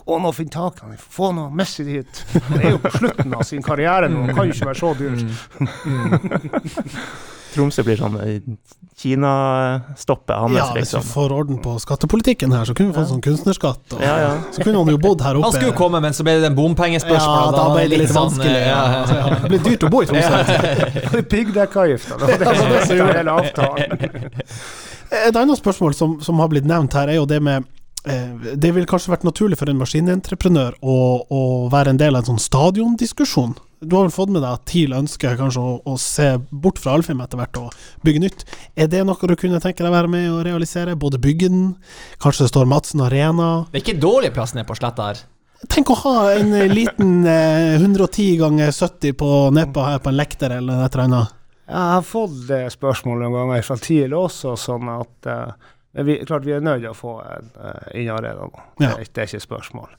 [0.09, 2.21] gå nå og finn tak i få nå Messi dit.
[2.33, 4.93] Det er jo på slutten av sin karriere nå, det kan jo ikke være så
[4.97, 5.21] dyrt.
[7.53, 8.39] Tromsø blir sånn eh,
[8.99, 11.03] Kina-stoppet hans, Ja, hvis vi liksom.
[11.07, 13.93] får orden på skattepolitikken her, så kunne vi fått sånn kunstnerskatt.
[13.95, 14.31] Og, Ja, ja.
[14.51, 15.47] Så kunne han jo bodd her oppe.
[15.47, 17.55] Han skulle komme, men så ble det den bompengespørsmålet.
[17.55, 18.59] Ja, da ble det litt sånn, vanskelig.
[18.59, 19.05] ja, Ja.
[19.07, 19.27] ja.
[19.29, 20.43] Ja, Det blir dyrt å bo i Tromsø.
[21.15, 24.31] Det Piggdekkavgifta, det var det som gjorde hele avtalen.
[25.09, 27.63] Et annet spørsmål som, som har blitt nevnt her, er jo det med
[28.05, 30.97] eh, Det ville kanskje vært naturlig for en maskinentreprenør å,
[31.33, 31.41] å
[31.71, 33.55] være en del av en sånn stadiondiskusjon.
[33.81, 36.97] Du har vel fått med deg at TIL ønsker kanskje å, å se bort fra
[36.97, 38.41] Alfheim etter hvert og bygge nytt.
[38.75, 40.97] Er det noe du kunne tenke deg å være med og realisere?
[40.99, 41.65] Både bygge den,
[42.19, 45.21] kanskje det står Madsen Arena Det er ikke dårlig plass nede på sletta her.
[45.71, 50.19] Tenk å ha en eh, liten eh, 110 ganger 70 på nedpå her på en
[50.19, 51.33] lekter eller et eller annet.
[51.69, 55.67] Jeg har fått det spørsmålet noen ganger fra TIL også, sånn at eh,
[56.07, 58.63] vi, klart vi er nødt til å få en eh, innarena nå.
[58.79, 58.93] Det, Ja.
[58.99, 59.89] er- det er ikke spørsmål.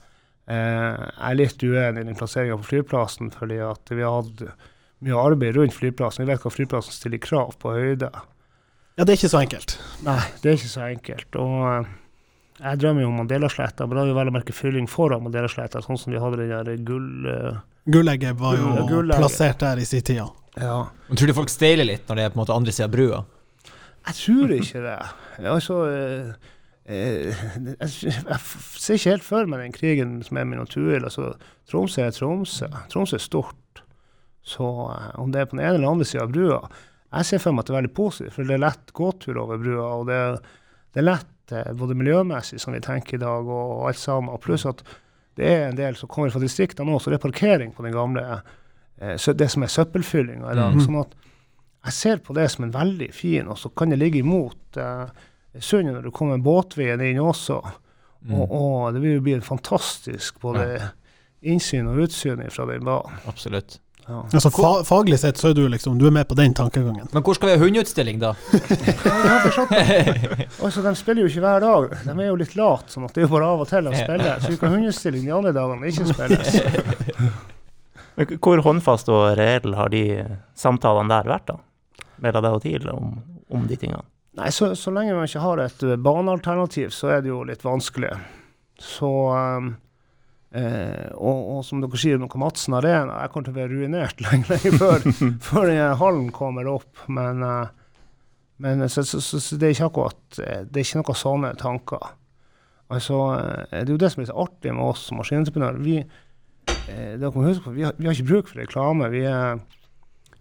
[0.51, 4.45] Eh, jeg er litt uenig i den plasseringa på flyplassen, fordi at vi har hatt
[5.07, 6.25] mye arbeid rundt flyplassen.
[6.27, 8.11] Vi vet hva flyplassen stiller krav på høyde.
[8.99, 9.77] Ja, det er ikke så enkelt.
[10.05, 11.39] Nei, det er ikke så enkelt.
[11.41, 11.93] Og eh,
[12.61, 15.81] jeg drømmer jo om Mandelasletta, men da er jo vel å merke fylling foran Mandelasletta,
[15.87, 17.07] sånn som vi hadde den der gull...
[17.31, 19.23] eh, Gullegget var jo Gull- Gullegget.
[19.23, 20.29] plassert der i sin tid, ja.
[21.09, 22.93] Men Tror du folk steiler litt når det er på en måte andre sida av
[22.93, 23.23] brua?
[24.11, 24.99] Jeg tror ikke det.
[25.49, 25.79] Altså
[27.81, 30.97] jeg, jeg ser ikke helt for meg den krigen som er min natur.
[30.99, 31.33] Altså,
[31.71, 32.69] Tromsø er Tromsø.
[32.93, 33.83] Tromsø er stort.
[34.43, 36.63] Så eh, om det er på den ene eller andre sida av brua
[37.11, 39.61] Jeg ser for meg at det er veldig positivt, for det er lett gåtur over
[39.61, 39.87] brua.
[40.01, 40.19] Og det,
[40.95, 44.33] det er lett eh, både miljømessig, som vi tenker i dag, og, og alt sammen.
[44.35, 44.85] Og pluss at
[45.39, 47.95] det er en del som kommer fra distriktene nå, så det er parkering på den
[47.97, 48.25] gamle
[49.01, 50.77] eh, Det som er søppelfyllinga i dag.
[50.77, 50.87] Mhm.
[50.87, 51.19] Sånn at
[51.81, 55.29] jeg ser på det som en veldig fin, og så kan det ligge imot eh,
[55.59, 57.61] sundet når du kommer båtveien inn også.
[58.21, 58.35] Mm.
[58.37, 60.91] Og, og det vil jo bli en fantastisk både
[61.41, 63.23] innsyn og utsyn fra den banen.
[63.31, 63.81] Absolutt.
[64.11, 64.25] Ja.
[64.33, 67.07] Altså, fa faglig sett så er du liksom Du er med på den tankegangen.
[67.13, 68.33] Men hvor skal vi ha hundeutstilling, da?
[70.61, 71.87] Altså, de spiller jo ikke hver dag.
[72.05, 73.95] De er jo litt late, sånn at det er jo bare av og til de
[73.97, 74.43] spiller.
[74.43, 76.49] Så vi kan ha hundeutstilling de andre dagene det ikke spilles.
[78.45, 80.05] Hvor håndfast og reell har de
[80.59, 81.61] samtalene der vært, da?
[82.21, 83.15] Mellom deg og TIL om,
[83.49, 84.05] om de tingene?
[84.39, 87.65] Nei, så, så lenge man ikke har et eh, banealternativ, så er det jo litt
[87.67, 88.13] vanskelig.
[88.81, 89.73] Så um,
[90.55, 94.23] eh, og, og som dere sier, noe Madsen Arena Jeg kommer til å være ruinert
[94.25, 95.05] lenge, lenge før,
[95.51, 97.05] før hallen kommer opp.
[97.11, 97.75] Men, eh,
[98.63, 101.53] men så, så, så, så det er ikke akkurat eh, Det er ikke noen sånne
[101.61, 102.11] tanker.
[102.91, 105.83] Altså, eh, det er jo det som er så artig med oss som maskinentreprenører.
[105.83, 105.99] Vi,
[106.87, 109.11] eh, vi, vi har ikke bruk for reklame.
[109.11, 109.59] Vi er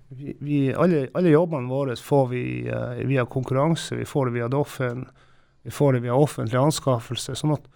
[0.09, 4.47] vi, vi, alle, alle jobbene våre får vi uh, via konkurranse, vi får det via
[4.51, 5.05] Doffen,
[5.65, 7.35] vi får det via offentlig anskaffelse.
[7.37, 7.67] sånn at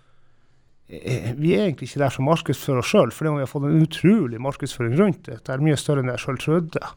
[0.88, 3.86] eh, vi er egentlig ikke der som markedsfører oss sjøl, for vi har fått en
[3.86, 5.42] utrolig markedsføring rundt det.
[5.46, 6.94] Det er mye større enn jeg sjøl trodde.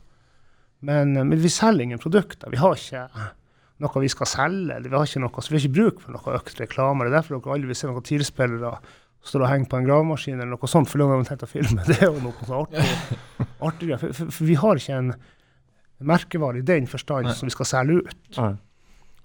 [0.86, 2.52] Men, eh, men vi selger ingen produkter.
[2.52, 3.08] Vi har ikke
[3.84, 6.38] noe vi skal selge, eller vi har ikke noe, vi har ikke bruk for noe
[6.38, 7.04] økt reklame.
[7.04, 8.72] Det er derfor dere aldri vil se noen TIL-spillere
[9.26, 11.50] står og henger på en gravemaskin eller noe sånt, for da har de tenkt å
[11.50, 11.86] filme.
[11.88, 13.56] Det er jo noe sånt artig.
[13.70, 15.10] artig For, for, for vi har ikke en
[16.06, 18.32] merkevare i den forstand som vi skal selge ut.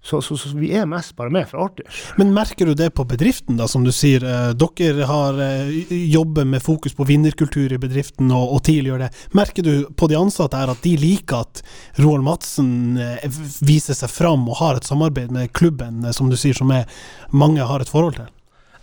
[0.03, 1.83] Så, så, så vi er mest bare med for artig.
[2.17, 4.23] Men merker du det på bedriften, da, som du sier?
[4.25, 9.03] Eh, dere har eh, jobber med fokus på vinnerkultur i bedriften, og, og TIL gjør
[9.05, 9.11] det.
[9.37, 11.61] Merker du på de ansatte her at de liker at
[12.01, 13.29] Roald Madsen eh,
[13.61, 16.89] viser seg fram og har et samarbeid med klubben, eh, som du sier, som er,
[17.29, 18.31] mange har et forhold til?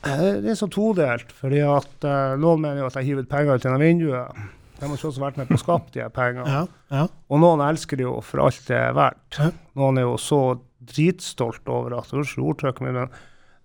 [0.08, 3.30] Eh, Det er så todelt, fordi at uh, noen mener jo at jeg hiver ut
[3.32, 4.40] penger ut gjennom vinduet.
[4.78, 6.46] De har også vært med på å skape de pengene.
[6.46, 7.06] Ja, ja.
[7.28, 9.40] Og noen elsker det jo for alt det er verdt.
[9.40, 9.48] Ja.
[9.78, 10.40] Noen er jo så
[10.88, 13.10] dritstolt over at Unnskyld ordtrykket mitt, men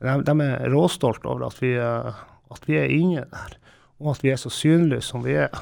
[0.03, 3.53] de, de er råstolt over at vi, eh, at vi er inne der.
[4.01, 5.53] Og at vi er så synlige som vi er.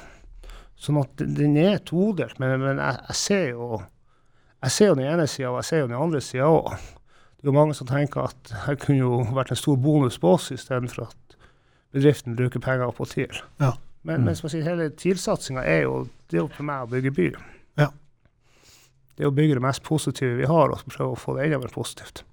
[0.80, 3.68] Sånn at den er todelt, men, men jeg, jeg ser jo
[4.62, 6.74] jeg ser jo den ene sida, og jeg ser jo den andre sida òg.
[7.42, 10.36] Det er jo mange som tenker at det kunne jo vært en stor bonus på
[10.36, 11.38] oss istedenfor at
[11.92, 13.40] bedriften bruker penger på TIL.
[13.60, 13.72] Ja.
[14.06, 15.96] Men, men som jeg sier, hele TIL-satsinga er jo
[16.30, 17.26] det er jo for meg å bygge by.
[17.82, 17.90] Ja.
[19.18, 21.60] Det er å bygge det mest positive vi har, og prøve å få det enda
[21.62, 22.24] mer positivt.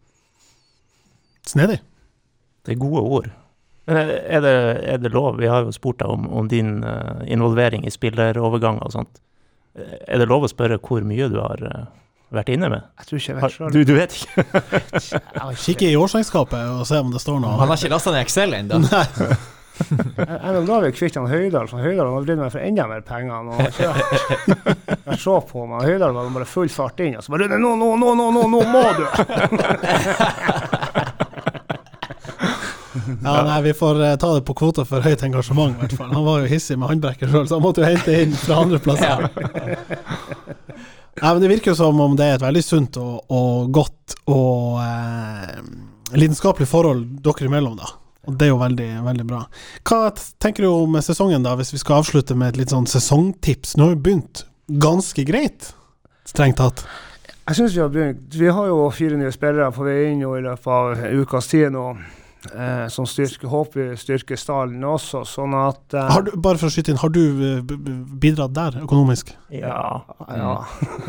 [1.49, 1.81] Snedig.
[2.65, 3.31] Det er gode ord.
[3.89, 4.55] Men er det,
[4.93, 5.39] er det lov?
[5.41, 9.21] Vi har jo spurt deg om, om din eh, involvering i spilleroverganger og sånt.
[9.75, 11.87] Eh, Er det lov å spørre hvor mye du har eh,
[12.35, 12.89] vært inne med?
[13.01, 13.71] Jeg tror ikke jeg vet sjøl.
[13.73, 15.21] du, du vet ikke?
[15.65, 17.57] Kikke i årsregnskapet og se om det står noe.
[17.63, 18.83] Han har ikke lasta ned Excel ennå.
[18.89, 19.07] Nei
[19.79, 23.43] er har vi kvitt han Høydal, for Høydal har drevet med for enda mer penger.
[23.47, 23.53] Nå.
[25.09, 27.75] Jeg så på meg, Høydal var bare full fart inn, og så bare Rune, nå,
[27.79, 29.05] nå, nå, nå, nå, nå må du!
[33.23, 36.11] Ja, nei, vi får eh, ta det på kvota for høyt engasjement, i hvert fall.
[36.13, 38.81] Han var jo hissig med håndbrekker sjøl, så han måtte jo hente inn fra andre
[38.83, 39.29] plasser.
[41.23, 44.19] Nei, men Det virker jo som om det er et veldig sunt og, og godt
[44.31, 45.57] og eh,
[46.19, 47.91] lidenskapelig forhold dere imellom, da.
[48.29, 49.43] Og det er jo veldig, veldig bra.
[49.89, 50.13] Hva
[50.43, 53.77] tenker du om sesongen, da, hvis vi skal avslutte med et litt sånn sesongtips?
[53.79, 55.71] Nå har vi begynt ganske greit,
[56.29, 56.85] strengt tatt.
[57.49, 58.35] Jeg synes vi har begynt.
[58.37, 61.87] Vi har jo fire nye spillere på vei inn i løpet av ukas tid nå.
[62.39, 66.71] Eh, som styrker, håper styrker stallen også, sånn at eh, Har du, bare for å
[66.71, 67.73] skyte inn, har du eh,
[68.23, 69.33] bidratt der økonomisk?
[69.51, 70.05] Ja.
[70.31, 70.53] ja.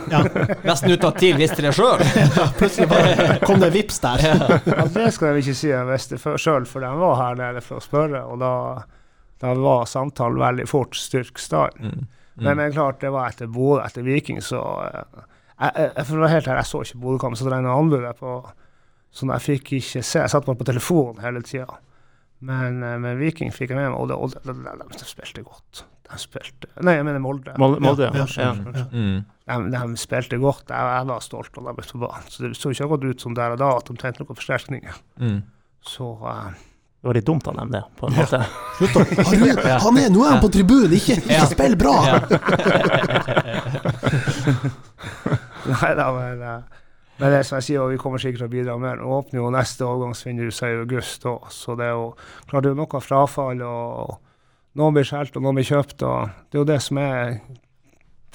[0.10, 0.24] Ja,
[0.68, 2.02] Nesten uten at TIL visste det sjøl.
[2.60, 4.26] plutselig bare kom det vips der.
[4.26, 7.78] Ja, det skal jeg ikke si jeg visste sjøl, for de var her nede for
[7.78, 8.54] å spørre, og da,
[9.46, 11.94] da var samtalen veldig fort styrk stallen.
[11.94, 12.08] Mm.
[12.42, 15.22] Men, men klart, det var etter Bodø, etter Viking, så eh,
[15.60, 18.40] jeg, jeg, For å være helt her, jeg så ikke Bodø-kampen, så regna anbudet på
[19.12, 20.20] Så jeg fikk ikke se.
[20.22, 21.80] Jeg satt bare på telefonen hele tida.
[22.45, 25.41] Men, eh, men Viking fikk jeg med meg, og, det, og de, de, de spilte
[25.43, 25.82] godt.
[26.10, 27.51] De spilte Nei, jeg mener Molde.
[27.60, 28.26] Molde, Molde Ja, ja.
[28.26, 28.53] ja, ja.
[28.80, 28.86] ja.
[28.93, 29.20] Mm.
[29.49, 30.70] De, de spilte godt.
[30.72, 32.30] Jeg, jeg var stolt av dem ble på banen.
[32.32, 34.95] Så det så ikke akkurat ut som der og da at de trengte noen forsterkninger.
[35.20, 35.39] Mm.
[35.89, 36.47] Så uh,
[37.01, 38.39] Det var litt dumt av dem, det, på en måte.
[38.80, 41.95] Slutt å han, er- han er, Nå er han på tribunen, ikke, ikke spill bra!
[45.70, 46.62] Nei da, men, eh,
[47.20, 49.02] men det som jeg sier, og vi kommer sikkert til å bidra mer.
[49.02, 52.12] Nå åpner jo neste overgangsvindu seg i august òg, så det er jo
[52.48, 53.64] klart det er noe frafall.
[53.68, 54.14] og
[54.80, 56.06] Noen blir skjelt, og noen blir kjøpt.
[56.08, 57.40] og Det er jo det som er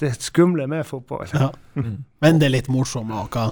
[0.03, 1.25] det skumle med fotball.
[1.33, 1.49] Ja.
[1.73, 2.03] Mm.
[2.21, 3.47] Men det er litt morsomt òg, hva?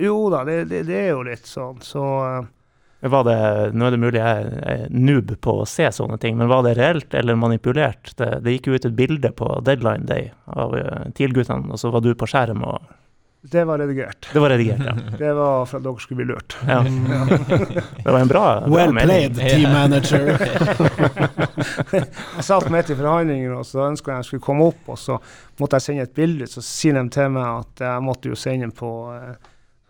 [0.00, 1.78] Jo da, det, det, det er jo litt sånn.
[1.84, 3.38] Så eh, Var det,
[3.78, 6.74] nå er det mulig jeg er noob på å se sånne ting, men var det
[6.80, 8.12] reelt eller manipulert?
[8.18, 11.94] Det, det gikk jo ut et bilde på deadline day av eh, TIL-guttene, og så
[11.94, 12.90] var du på skjerm, og
[13.52, 14.28] det var redigert.
[14.32, 14.92] det var redigert, ja.
[15.18, 16.56] Det var for at dere skulle bli lurt.
[16.66, 16.78] ja.
[18.04, 19.34] Det var en bra, bra Well melding.
[19.34, 20.32] played, team manager.
[22.36, 25.18] Jeg satt midt i forhandlingene, og så ønska jeg jeg skulle komme opp, og så
[25.60, 26.46] måtte jeg sende et bilde.
[26.50, 28.90] Så sier de til meg at jeg måtte jo sende på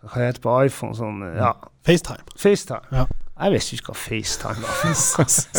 [0.05, 1.53] hva heter det på iPhone, sånn ja,
[1.87, 2.25] FaceTime.
[2.37, 2.87] FaceTime.
[2.93, 3.05] Ja.
[3.35, 4.75] Jeg visste ikke hva FaceTime var.
[4.85, 4.97] Jeg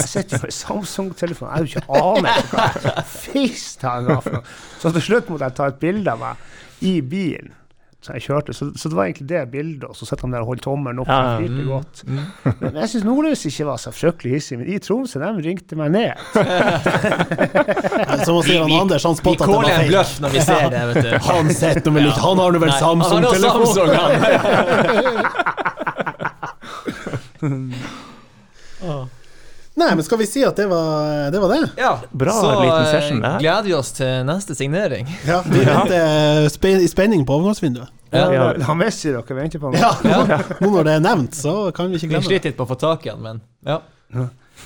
[0.07, 2.65] sitter jo med Samsung-telefon, jeg har jo ikke aner hva
[3.09, 4.25] FaceTime var.
[4.79, 6.35] Så til slutt måtte jeg ta et bilde av meg
[6.87, 7.51] i bilen.
[8.05, 10.43] Så jeg kjørte, så, så det var egentlig det bildet, og så sitter han der
[10.43, 11.09] og holder tommelen opp.
[11.09, 12.03] Ja, flirte godt.
[12.05, 12.19] Mm.
[12.59, 15.89] Men jeg syns Nordlys ikke var så fryktelig hissig, men i Tromsø de ringte meg
[15.95, 16.13] ned.
[18.27, 19.89] Som å si han Anders, han Vi spotta at det var en feil.
[19.89, 21.09] bløff når vi ser det, vet du.
[21.31, 23.65] Han sitter med litt Han har nå vel Samsung-telefon!
[28.79, 29.09] Samsung.
[29.75, 31.39] Nei, men skal vi si at det var det?
[31.43, 31.69] Var det?
[31.81, 33.39] Ja, Bra så liten eh, session, det her.
[33.43, 35.09] gleder vi oss til neste signering.
[35.27, 37.91] Ja, vi venter spe i spenning på overgangsvinduet.
[38.15, 38.29] Ja.
[38.31, 38.45] Ja.
[38.69, 39.81] Han Messi dere venter på meg.
[39.83, 39.91] Ja,
[40.31, 40.39] Ja.
[40.63, 42.29] nå når det er nevnt, så kan vi ikke glemme det.
[42.29, 43.81] Vi sliter litt på å få tak i han, men ja.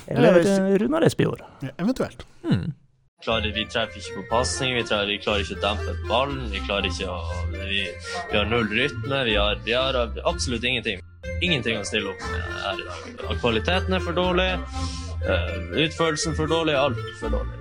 [0.06, 1.42] Eller eh, Runar Espejord.
[1.66, 2.22] Ja, Eventuelt.
[2.46, 2.70] Hmm.
[3.24, 6.46] Klarer, vi treffer ikke på pasning, vi, vi klarer ikke å dempe ballen.
[6.52, 7.20] Vi klarer ikke å
[7.52, 7.84] Vi,
[8.30, 9.24] vi har null rytme.
[9.28, 11.02] Vi har, vi har absolutt ingenting.
[11.40, 13.36] Ingenting å stille opp med her i dag.
[13.40, 14.50] Kvaliteten er for dårlig.
[15.20, 16.74] eh, utførelsen for dårlig.
[16.74, 17.56] Alt for dårlig.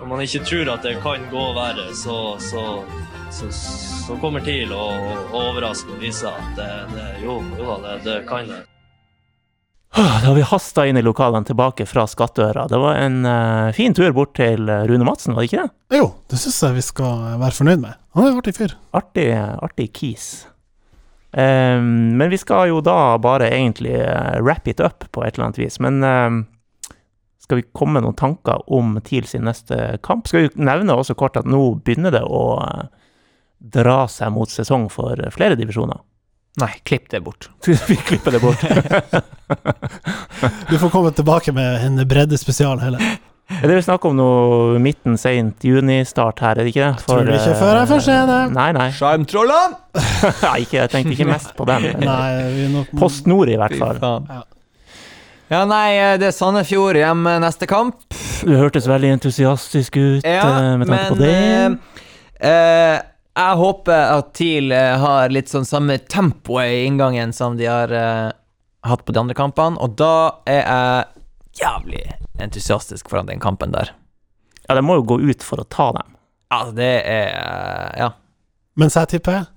[0.00, 0.08] Om.
[0.08, 2.84] Man ikke tror at det kan gå verre, så, så,
[3.30, 3.50] så,
[4.06, 7.98] så kommer TIL å å overraske og vise at det, det, jo, jo da, det,
[8.08, 8.64] det kan det.
[9.92, 12.64] Da har vi hasta inn i lokalene tilbake fra Skattøra.
[12.68, 15.98] Det var en uh, fin tur bort til eh, Rune Madsen, var det ikke det?
[15.98, 17.98] Jo, det syns jeg vi skal være fornøyd med.
[18.16, 18.72] Han er en artig fyr.
[18.96, 20.30] Artig, artig kis.
[21.32, 25.50] Um, men vi skal jo da bare egentlig eh, wrap it up på et eller
[25.50, 25.78] annet vis.
[25.80, 26.40] Men um,
[27.40, 30.28] skal vi komme med noen tanker om TIL sin neste kamp?
[30.28, 32.88] Skal vi nevne også kort at nå begynner det å eh,
[33.76, 36.00] dra seg mot sesong for flere divisjoner.
[36.60, 37.48] Nei, klipp det bort.
[37.88, 38.60] vi klipper det bort.
[40.68, 43.00] Du får komme tilbake med en breddespesial heller.
[43.52, 47.04] Er det vi snakk om noe midten, seint juni-start her, er det ikke det?
[47.04, 48.38] Tror du ikke før jeg får se det?
[48.54, 48.86] Nei, nei.
[48.96, 49.76] Sjarmtrollene!
[50.46, 51.88] Nei, ikke, jeg tenkte ikke mest på den.
[52.00, 54.00] Nei, vi er nok Post Nord, i hvert fall.
[54.30, 54.40] Ja.
[55.52, 57.98] Ja, nei, eh, det er Sandefjord hjemme neste kamp.
[58.40, 61.34] Du hørtes veldig entusiastisk ut Ja, eh, med tanke på det.
[62.40, 67.56] eh, eh, jeg håper at TIL eh, har litt sånn samme tempo i inngangen som
[67.56, 68.28] de har uh,
[68.84, 72.02] hatt på de andre kampene, og da er jeg jævlig
[72.42, 73.94] entusiastisk foran den kampen der.
[74.66, 76.18] Ja, de må jo gå ut for å ta dem.
[76.52, 78.10] Ja, det er uh, Ja.
[78.80, 79.48] Mens jeg tipper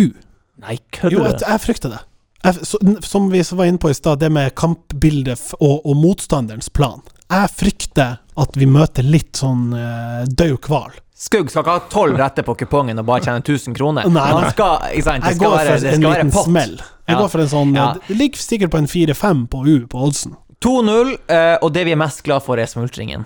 [0.00, 0.12] U.
[0.60, 1.16] Nei, kødder du?
[1.18, 1.98] Jo, jeg frykter det.
[2.44, 6.68] Jeg, så, som vi var inne på i stad, det med kampbildet og, og motstanderens
[6.72, 7.02] plan.
[7.32, 10.96] Jeg frykter at vi møter litt sånn uh, død hval.
[11.16, 14.04] Skugg skal ikke ha tolv retter på kupongen og bare tjene 1000 kroner.
[14.04, 14.32] Nei, nei.
[14.42, 16.44] Han skal, ikke sant, det Jeg skal går være, for en være liten pott.
[16.50, 16.74] smell.
[17.06, 17.20] Jeg Ja.
[17.22, 17.86] går for en sånn Ja.
[18.08, 20.36] Det ligger sikkert på en 4-5 på U på oddsen.
[20.60, 23.24] 2-0, eh, og det vi er mest glad for, er smultringen.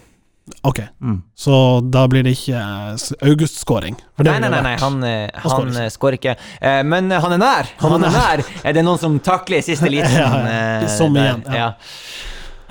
[0.67, 1.23] Ok, Mm.
[1.39, 3.97] så da blir det ikke eh, August-skåring.
[4.19, 6.37] Nei, nei, nei, nei, han, eh, Han han eh, skårer ikke.
[6.61, 7.67] Eh, Men eh, han er nær.
[7.79, 8.45] Han Han, er er nær.
[8.65, 10.11] Er det noen som takler i siste liten?
[10.11, 10.81] Ja, ja.
[10.83, 11.23] eh, Som der?
[11.23, 11.55] igjen, ja.
[11.55, 11.75] Ja.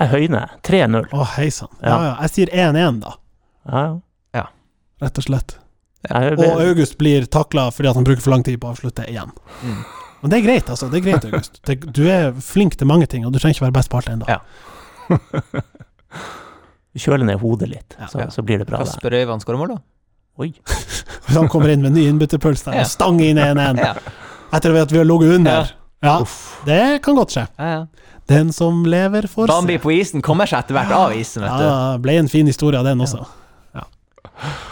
[0.00, 0.50] Jeg høyner.
[0.62, 1.08] 3-0.
[1.12, 1.68] Å, hei sann.
[1.82, 2.02] Ja, Ja.
[2.04, 2.16] ja.
[2.22, 3.14] Jeg sier 1-1, da.
[3.70, 3.98] Ja, ja.
[5.00, 5.56] Rett og slett.
[6.08, 9.04] Jeg, Og August blir takla fordi at han bruker for lang tid på å avslutte
[9.10, 9.32] igjen.
[9.62, 9.80] Mm.
[10.22, 10.88] Men det er greit, altså.
[10.92, 11.60] Det er greit, August.
[11.64, 14.10] Det, du er flink til mange ting, og du trenger ikke være best på alt
[14.12, 14.28] ennå.
[14.28, 14.40] Ja.
[17.00, 18.06] kjøler ned hodet litt, Ja.
[18.10, 18.78] så, så blir det bra.
[18.82, 19.80] Kasper Øyvand skårer mål, da?
[20.40, 20.50] Oi.
[21.26, 22.84] Hvis han kommer inn med ny innbytterpuls der Ja.
[22.84, 23.94] og stanger inn 1-1 Ja.
[24.52, 25.70] etter at vi har ligget under.
[26.02, 26.16] Ja,
[26.66, 27.46] det kan godt skje.
[27.58, 27.86] Ja, ja.
[28.30, 29.52] Den som lever, får se.
[29.52, 31.64] Bambi på isen kommer seg etter hvert av isen, vet du.
[31.66, 33.24] Ja, ble en fin historie av den også.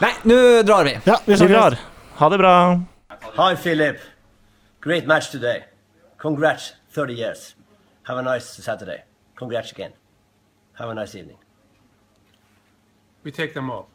[0.00, 0.94] Nei, nå drar vi.
[1.04, 1.76] Ja, vi Vi drar.
[2.16, 2.80] Ha det bra.
[3.36, 3.98] Hi, Philip.
[4.80, 5.64] Great match today.
[6.16, 7.54] Congrats, 30 years.
[8.02, 9.04] Have a nice Saturday.
[9.36, 9.92] Congrats again.
[10.74, 11.36] Have a nice evening.
[13.24, 13.88] We take them all.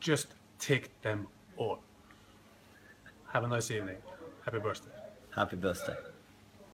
[0.00, 0.28] Just
[0.58, 1.26] take them
[1.56, 1.78] all.
[3.32, 3.96] Have a nice evening.
[4.44, 4.90] Happy birthday.
[5.34, 5.96] Happy birthday.